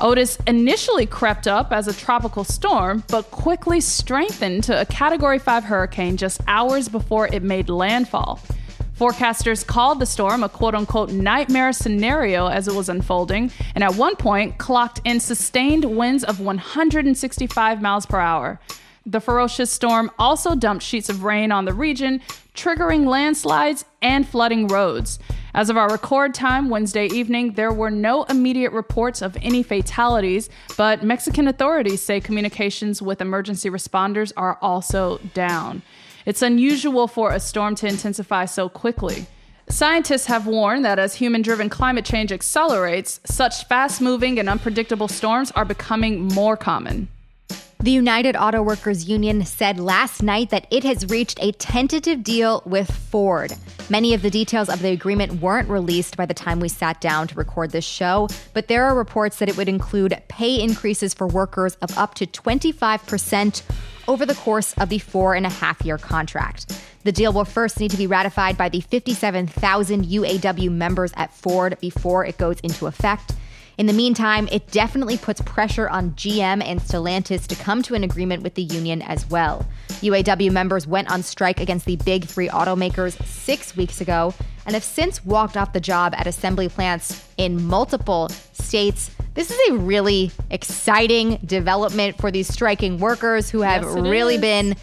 Otis 0.03 0.37
initially 0.47 1.05
crept 1.05 1.47
up 1.47 1.71
as 1.71 1.87
a 1.87 1.93
tropical 1.93 2.43
storm, 2.43 3.05
but 3.07 3.31
quickly 3.31 3.79
strengthened 3.79 4.65
to 4.65 4.81
a 4.81 4.85
Category 4.85 5.39
5 5.39 5.63
hurricane 5.63 6.17
just 6.17 6.41
hours 6.45 6.89
before 6.89 7.27
it 7.29 7.41
made 7.41 7.69
landfall. 7.69 8.41
Forecasters 8.99 9.65
called 9.65 10.01
the 10.01 10.05
storm 10.05 10.43
a 10.43 10.49
quote 10.49 10.75
unquote 10.75 11.11
nightmare 11.11 11.71
scenario 11.71 12.47
as 12.47 12.67
it 12.67 12.75
was 12.75 12.89
unfolding, 12.89 13.49
and 13.75 13.83
at 13.83 13.95
one 13.95 14.17
point 14.17 14.57
clocked 14.57 14.99
in 15.05 15.21
sustained 15.21 15.85
winds 15.85 16.25
of 16.25 16.41
165 16.41 17.81
miles 17.81 18.05
per 18.05 18.19
hour. 18.19 18.59
The 19.05 19.21
ferocious 19.21 19.71
storm 19.71 20.11
also 20.19 20.53
dumped 20.53 20.83
sheets 20.83 21.07
of 21.07 21.23
rain 21.23 21.49
on 21.49 21.63
the 21.63 21.73
region, 21.73 22.19
triggering 22.53 23.05
landslides 23.05 23.85
and 24.01 24.27
flooding 24.27 24.67
roads. 24.67 25.17
As 25.55 25.69
of 25.69 25.77
our 25.77 25.87
record 25.87 26.33
time 26.33 26.69
Wednesday 26.69 27.05
evening, 27.05 27.53
there 27.53 27.71
were 27.71 27.91
no 27.91 28.23
immediate 28.23 28.71
reports 28.71 29.21
of 29.21 29.37
any 29.39 29.61
fatalities, 29.61 30.49
but 30.77 31.03
Mexican 31.03 31.47
authorities 31.47 32.01
say 32.01 32.19
communications 32.19 33.03
with 33.03 33.21
emergency 33.21 33.69
responders 33.69 34.33
are 34.35 34.57
also 34.63 35.19
down. 35.35 35.83
It's 36.25 36.41
unusual 36.41 37.07
for 37.07 37.31
a 37.31 37.39
storm 37.39 37.75
to 37.75 37.87
intensify 37.87 38.45
so 38.45 38.67
quickly. 38.67 39.27
Scientists 39.69 40.25
have 40.25 40.47
warned 40.47 40.83
that 40.85 40.97
as 40.97 41.13
human 41.15 41.43
driven 41.43 41.69
climate 41.69 42.03
change 42.03 42.31
accelerates, 42.31 43.19
such 43.25 43.65
fast 43.65 44.01
moving 44.01 44.39
and 44.39 44.49
unpredictable 44.49 45.07
storms 45.07 45.51
are 45.51 45.65
becoming 45.65 46.27
more 46.29 46.57
common. 46.57 47.09
The 47.83 47.91
United 47.91 48.37
Auto 48.37 48.61
Workers 48.61 49.09
Union 49.09 49.43
said 49.43 49.77
last 49.77 50.23
night 50.23 50.51
that 50.51 50.67
it 50.71 50.85
has 50.85 51.09
reached 51.09 51.37
a 51.43 51.51
tentative 51.51 52.23
deal 52.23 52.63
with 52.65 52.89
Ford. 52.89 53.51
Many 53.89 54.13
of 54.13 54.21
the 54.21 54.29
details 54.29 54.69
of 54.69 54.81
the 54.81 54.91
agreement 54.91 55.41
weren't 55.41 55.67
released 55.67 56.15
by 56.15 56.25
the 56.25 56.33
time 56.33 56.61
we 56.61 56.69
sat 56.69 57.01
down 57.01 57.27
to 57.27 57.35
record 57.35 57.71
this 57.71 57.83
show, 57.83 58.29
but 58.53 58.69
there 58.69 58.85
are 58.85 58.95
reports 58.95 59.39
that 59.39 59.49
it 59.49 59.57
would 59.57 59.67
include 59.67 60.17
pay 60.29 60.61
increases 60.61 61.13
for 61.13 61.27
workers 61.27 61.75
of 61.81 61.97
up 61.97 62.15
to 62.15 62.25
25% 62.25 63.61
over 64.07 64.25
the 64.25 64.35
course 64.35 64.73
of 64.75 64.87
the 64.87 64.99
four 64.99 65.35
and 65.35 65.45
a 65.45 65.49
half 65.49 65.81
year 65.81 65.97
contract. 65.97 66.81
The 67.03 67.11
deal 67.11 67.33
will 67.33 67.43
first 67.43 67.81
need 67.81 67.91
to 67.91 67.97
be 67.97 68.07
ratified 68.07 68.57
by 68.57 68.69
the 68.69 68.79
57,000 68.79 70.05
UAW 70.05 70.71
members 70.71 71.11
at 71.17 71.33
Ford 71.33 71.77
before 71.81 72.25
it 72.25 72.37
goes 72.37 72.61
into 72.61 72.87
effect. 72.87 73.33
In 73.77 73.87
the 73.87 73.93
meantime, 73.93 74.47
it 74.51 74.67
definitely 74.67 75.17
puts 75.17 75.41
pressure 75.41 75.89
on 75.89 76.11
GM 76.11 76.63
and 76.63 76.79
Stellantis 76.79 77.47
to 77.47 77.55
come 77.55 77.81
to 77.83 77.95
an 77.95 78.03
agreement 78.03 78.43
with 78.43 78.53
the 78.53 78.61
union 78.61 79.01
as 79.01 79.27
well. 79.29 79.65
UAW 80.01 80.51
members 80.51 80.85
went 80.85 81.09
on 81.09 81.23
strike 81.23 81.59
against 81.59 81.85
the 81.85 81.95
big 81.97 82.25
three 82.25 82.49
automakers 82.49 83.19
six 83.25 83.75
weeks 83.75 83.99
ago 83.99 84.33
and 84.65 84.75
have 84.75 84.83
since 84.83 85.25
walked 85.25 85.57
off 85.57 85.73
the 85.73 85.79
job 85.79 86.13
at 86.15 86.27
assembly 86.27 86.69
plants 86.69 87.27
in 87.37 87.63
multiple 87.63 88.29
states. 88.51 89.09
This 89.33 89.49
is 89.49 89.59
a 89.69 89.73
really 89.73 90.31
exciting 90.51 91.39
development 91.43 92.19
for 92.19 92.29
these 92.29 92.47
striking 92.47 92.99
workers 92.99 93.49
who 93.49 93.61
have 93.61 93.81
Yes, 93.81 93.95
really 93.95 94.35
is. 94.35 94.41
been 94.41 94.75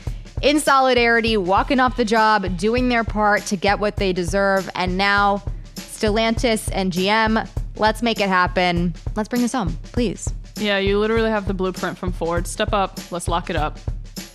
in 0.42 0.58
solidarity, 0.58 1.36
walking 1.36 1.78
off 1.78 1.96
the 1.96 2.04
job, 2.04 2.56
doing 2.56 2.88
their 2.88 3.04
part 3.04 3.42
to 3.46 3.56
get 3.56 3.78
what 3.78 3.96
they 3.96 4.12
deserve. 4.12 4.68
And 4.74 4.96
now, 4.96 5.44
Stellantis 5.76 6.68
and 6.72 6.92
GM, 6.92 7.46
let's 7.76 8.02
make 8.02 8.20
it 8.20 8.28
happen. 8.28 8.94
Let's 9.16 9.28
bring 9.28 9.42
this 9.42 9.52
home, 9.52 9.76
please. 9.82 10.32
Yeah, 10.56 10.78
you 10.78 10.98
literally 10.98 11.30
have 11.30 11.46
the 11.46 11.54
blueprint 11.54 11.96
from 11.96 12.12
Ford. 12.12 12.46
Step 12.46 12.72
up, 12.72 12.98
let's 13.10 13.28
lock 13.28 13.50
it 13.50 13.56
up. 13.56 13.78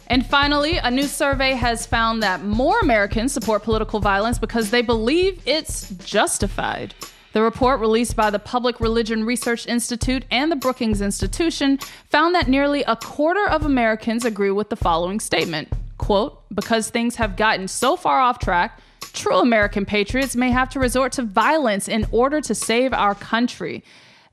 And 0.08 0.26
finally, 0.26 0.78
a 0.78 0.92
new 0.92 1.08
survey 1.08 1.54
has 1.54 1.86
found 1.86 2.22
that 2.24 2.44
more 2.44 2.80
Americans 2.80 3.34
support 3.34 3.64
political 3.64 4.00
violence 4.00 4.38
because 4.38 4.70
they 4.70 4.82
believe 4.82 5.42
it's 5.46 5.90
justified. 5.90 6.94
The 7.34 7.42
report 7.42 7.82
released 7.82 8.16
by 8.16 8.30
the 8.30 8.40
Public 8.40 8.80
Religion 8.80 9.26
Research 9.26 9.68
Institute 9.68 10.24
and 10.32 10.52
the 10.52 10.56
Brookings 10.56 11.02
Institution 11.02 11.80
found 12.10 12.34
that 12.34 12.48
nearly 12.48 12.84
a 12.84 12.96
quarter 12.96 13.46
of 13.50 13.66
Americans 13.66 14.24
agree 14.24 14.52
with 14.52 14.70
the 14.70 14.78
following 14.78 15.20
statement. 15.20 15.68
Quote, 15.98 16.44
because 16.54 16.90
things 16.90 17.16
have 17.16 17.36
gotten 17.36 17.68
so 17.68 17.98
far 17.98 18.22
off 18.22 18.40
track, 18.40 18.80
true 19.16 19.38
American 19.38 19.86
patriots 19.86 20.36
may 20.36 20.52
have 20.52 20.70
to 20.70 20.80
resort 20.80 21.14
to 21.14 21.24
violence 21.24 21.88
in 21.88 22.06
order 22.12 22.42
to 22.42 22.54
save 22.54 22.94
our 22.94 23.16
country. 23.16 23.84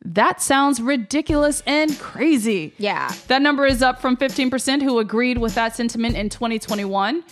That 0.04 0.42
sounds 0.42 0.80
ridiculous 0.82 1.62
and 1.64 1.96
crazy. 1.98 2.74
Yeah. 2.78 3.12
That 3.28 3.40
number 3.40 3.66
is 3.66 3.82
up 3.82 4.00
from 4.00 4.16
15% 4.16 4.82
who 4.82 4.98
agreed 4.98 5.38
with 5.38 5.54
that 5.54 5.76
sentiment 5.76 6.16
in 6.16 6.28
2021. 6.28 7.22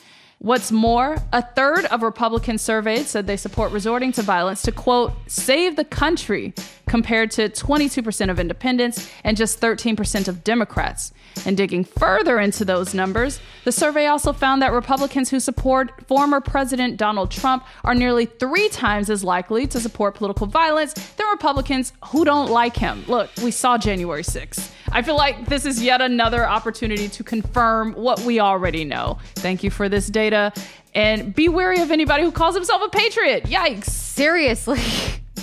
What's 0.43 0.73
more, 0.73 1.19
a 1.35 1.43
third 1.43 1.85
of 1.85 2.03
Republicans 2.03 2.63
surveyed 2.63 3.07
said 3.07 3.27
they 3.27 3.37
support 3.37 3.73
resorting 3.73 4.11
to 4.13 4.23
violence 4.23 4.63
to, 4.63 4.73
quote, 4.73 5.13
save 5.27 5.77
the 5.77 5.85
country, 5.85 6.55
compared 6.91 7.31
to 7.31 7.49
22% 7.49 8.31
of 8.31 8.41
independents 8.41 9.09
and 9.23 9.37
just 9.37 9.61
13% 9.61 10.27
of 10.27 10.43
Democrats. 10.43 11.13
And 11.47 11.57
digging 11.57 11.85
further 11.85 12.41
into 12.41 12.65
those 12.65 12.95
numbers, 12.95 13.39
the 13.65 13.71
survey 13.71 14.07
also 14.07 14.33
found 14.33 14.61
that 14.63 14.73
Republicans 14.73 15.31
who 15.31 15.39
support 15.39 15.93
former 16.09 16.41
President 16.41 16.97
Donald 16.97 17.31
Trump 17.31 17.65
are 17.85 17.95
nearly 17.95 18.27
three 18.27 18.69
times 18.71 19.09
as 19.09 19.23
likely 19.23 19.69
to 19.69 19.79
support 19.79 20.17
political 20.17 20.49
violence 20.49 20.95
than 20.95 21.29
Republicans 21.31 21.93
who 22.07 22.25
don't 22.25 22.51
like 22.51 22.77
him. 22.77 23.05
Look, 23.07 23.31
we 23.41 23.53
saw 23.53 23.79
January 23.79 24.23
6th. 24.23 24.73
I 24.93 25.03
feel 25.03 25.17
like 25.17 25.47
this 25.47 25.67
is 25.67 25.83
yet 25.83 26.01
another 26.01 26.47
opportunity 26.47 27.09
to 27.09 27.25
confirm 27.25 27.93
what 27.93 28.21
we 28.21 28.41
already 28.41 28.85
know. 28.85 29.19
Thank 29.37 29.63
you 29.63 29.71
for 29.71 29.89
this 29.89 30.09
data. 30.09 30.53
And 30.95 31.35
be 31.35 31.49
wary 31.49 31.81
of 31.81 31.91
anybody 31.91 32.25
who 32.25 32.33
calls 32.33 32.55
himself 32.55 32.83
a 32.85 32.89
patriot. 32.89 33.45
Yikes. 33.45 33.85
Seriously. 33.85 34.81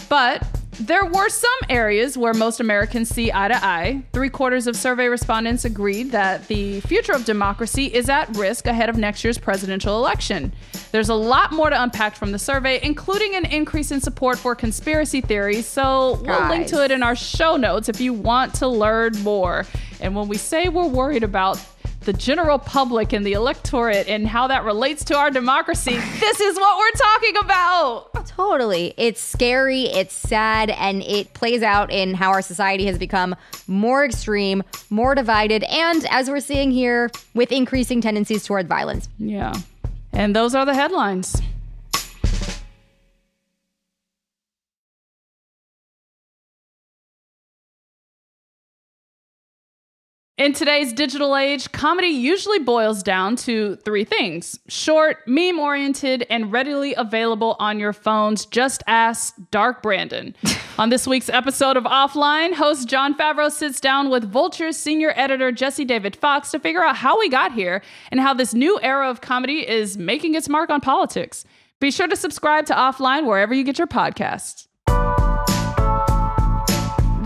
But 0.10 0.46
there 0.80 1.06
were 1.06 1.30
some 1.30 1.58
areas 1.70 2.18
where 2.18 2.34
most 2.34 2.60
Americans 2.60 3.10
see 3.10 3.32
eye 3.34 3.48
to 3.48 3.66
eye. 3.66 4.04
Three 4.14 4.30
quarters 4.30 4.68
of 4.68 4.76
survey 4.76 5.08
respondents 5.08 5.66
agreed 5.66 6.12
that 6.12 6.48
the 6.48 6.82
future 6.82 7.14
of 7.14 7.26
democracy 7.26 7.86
is 7.86 8.10
at 8.10 8.36
risk 8.38 8.68
ahead 8.68 8.90
of 8.90 8.98
next 8.98 9.24
year's 9.24 9.38
presidential 9.38 9.98
election. 9.98 10.54
There's 10.92 11.10
a 11.10 11.16
lot 11.16 11.52
more 11.52 11.70
to 11.70 11.82
unpack 11.82 12.16
from 12.16 12.32
the 12.32 12.40
survey, 12.40 12.80
including 12.84 13.36
an 13.36 13.46
increase 13.46 13.92
in 13.92 14.02
support 14.02 14.38
for 14.38 14.56
conspiracy 14.56 15.22
theories. 15.22 15.66
So 15.66 16.20
we'll 16.24 16.48
link 16.48 16.68
to 16.68 16.84
it 16.84 16.92
in 16.92 17.02
our 17.02 17.16
show 17.16 17.58
notes 17.58 17.90
if 17.90 18.00
you 18.00 18.14
want 18.14 18.54
to 18.56 18.68
learn 18.68 19.14
more. 19.24 19.66
And 20.00 20.16
when 20.16 20.28
we 20.28 20.38
say 20.38 20.70
we're 20.70 20.88
worried 20.88 21.24
about 21.24 21.58
the 22.08 22.14
general 22.14 22.58
public 22.58 23.12
and 23.12 23.26
the 23.26 23.34
electorate 23.34 24.08
and 24.08 24.26
how 24.26 24.48
that 24.48 24.64
relates 24.64 25.04
to 25.04 25.14
our 25.14 25.30
democracy, 25.30 25.98
this 26.22 26.40
is 26.40 26.56
what 26.56 26.78
we're 26.78 26.92
talking 26.92 27.36
about. 27.44 28.26
Totally. 28.26 28.94
It's 28.96 29.20
scary, 29.20 29.84
it's 29.88 30.14
sad, 30.14 30.70
and 30.70 31.04
it 31.04 31.34
plays 31.34 31.62
out 31.62 31.92
in 31.92 32.14
how 32.14 32.30
our 32.30 32.42
society 32.42 32.86
has 32.86 32.98
become 32.98 33.36
more 33.68 34.06
extreme, 34.06 34.64
more 34.90 35.16
divided, 35.16 35.64
and 35.64 36.08
as 36.10 36.30
we're 36.30 36.40
seeing 36.40 36.72
here, 36.72 37.12
with 37.34 37.52
increasing 37.52 38.00
tendencies 38.00 38.46
toward 38.46 38.70
violence. 38.70 39.10
Yeah. 39.20 39.54
And 40.14 40.34
those 40.34 40.56
are 40.56 40.66
the 40.66 40.76
headlines. 40.76 41.42
In 50.38 50.54
today's 50.54 50.94
digital 50.94 51.36
age, 51.36 51.72
comedy 51.72 52.10
usually 52.10 52.60
boils 52.60 53.02
down 53.02 53.36
to 53.38 53.76
three 53.78 54.04
things 54.04 54.60
short, 54.68 55.28
meme 55.28 55.58
oriented, 55.58 56.28
and 56.30 56.52
readily 56.52 56.94
available 56.94 57.56
on 57.58 57.80
your 57.80 57.92
phones. 57.92 58.46
Just 58.46 58.84
ask 58.86 59.34
Dark 59.50 59.82
Brandon. 59.82 60.36
on 60.78 60.90
this 60.90 61.08
week's 61.08 61.30
episode 61.30 61.76
of 61.76 61.86
Offline, 61.86 62.54
host 62.54 62.88
John 62.88 63.18
Favreau 63.18 63.50
sits 63.50 63.80
down 63.80 64.12
with 64.12 64.32
Vulture's 64.32 64.78
senior 64.78 65.12
editor 65.16 65.52
Jesse 65.52 65.86
David 65.86 66.16
Fox 66.16 66.52
to 66.52 66.60
figure 66.60 66.84
out 66.84 66.98
how 66.98 67.18
we 67.18 67.30
got 67.30 67.52
here 67.52 67.82
and 68.12 68.20
how 68.20 68.36
this 68.36 68.54
new 68.54 68.80
era 68.84 69.10
of 69.10 69.22
comedy 69.22 69.68
is 69.68 69.98
making 69.98 70.36
its 70.36 70.48
mark 70.48 70.70
on 70.70 70.82
politics. 70.82 71.46
Be 71.80 71.90
sure 71.90 72.08
to 72.08 72.16
subscribe 72.16 72.68
to 72.68 72.76
Offline 72.76 73.26
wherever 73.26 73.56
you 73.56 73.64
get 73.64 73.80
your 73.80 73.88
podcasts. 73.88 74.68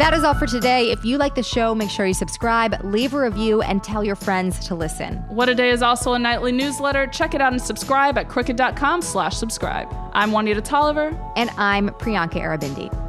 That 0.01 0.15
is 0.15 0.23
all 0.23 0.33
for 0.33 0.47
today. 0.47 0.89
If 0.89 1.05
you 1.05 1.19
like 1.19 1.35
the 1.35 1.43
show, 1.43 1.75
make 1.75 1.91
sure 1.91 2.07
you 2.07 2.15
subscribe, 2.15 2.83
leave 2.83 3.13
a 3.13 3.21
review, 3.21 3.61
and 3.61 3.83
tell 3.83 4.03
your 4.03 4.15
friends 4.15 4.57
to 4.65 4.73
listen. 4.73 5.17
What 5.27 5.47
a 5.47 5.53
Day 5.53 5.69
is 5.69 5.83
also 5.83 6.13
a 6.13 6.19
nightly 6.19 6.51
newsletter. 6.51 7.05
Check 7.05 7.35
it 7.35 7.39
out 7.39 7.53
and 7.53 7.61
subscribe 7.61 8.17
at 8.17 8.27
crooked.com 8.27 9.03
slash 9.03 9.37
subscribe. 9.37 9.87
I'm 10.13 10.31
Juanita 10.31 10.61
Tolliver. 10.61 11.15
And 11.35 11.51
I'm 11.51 11.89
Priyanka 11.89 12.41
Aribindi. 12.41 13.00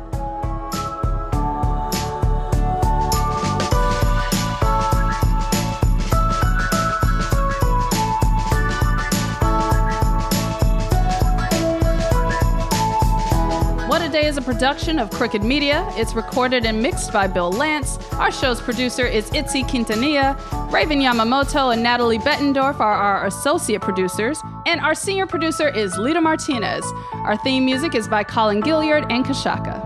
Day 14.13 14.27
is 14.27 14.37
a 14.37 14.43
production 14.43 14.99
of 14.99 15.11
Crooked 15.11 15.43
Media. 15.43 15.89
It's 15.93 16.13
recorded 16.13 16.67
and 16.67 16.83
mixed 16.83 17.15
by 17.15 17.27
Bill 17.27 17.51
Lance. 17.51 17.97
Our 18.13 18.31
show's 18.31 18.61
producer 18.61 19.07
is 19.07 19.31
Itzi 19.31 19.67
Quintanilla. 19.67 20.37
Raven 20.71 21.01
Yamamoto 21.01 21.73
and 21.73 21.83
Natalie 21.83 22.19
Bettendorf 22.19 22.79
are 22.79 22.93
our 22.93 23.27
associate 23.27 23.81
producers. 23.81 24.39
And 24.67 24.83
our 24.83 24.95
senior 24.95 25.27
producer 25.27 25.67
is 25.67 25.97
Lita 25.97 26.21
Martinez. 26.21 26.85
Our 27.25 27.39
theme 27.39 27.65
music 27.65 27.95
is 27.95 28.07
by 28.07 28.23
Colin 28.23 28.61
Gilliard 28.61 29.11
and 29.11 29.25
Kashaka. 29.25 29.82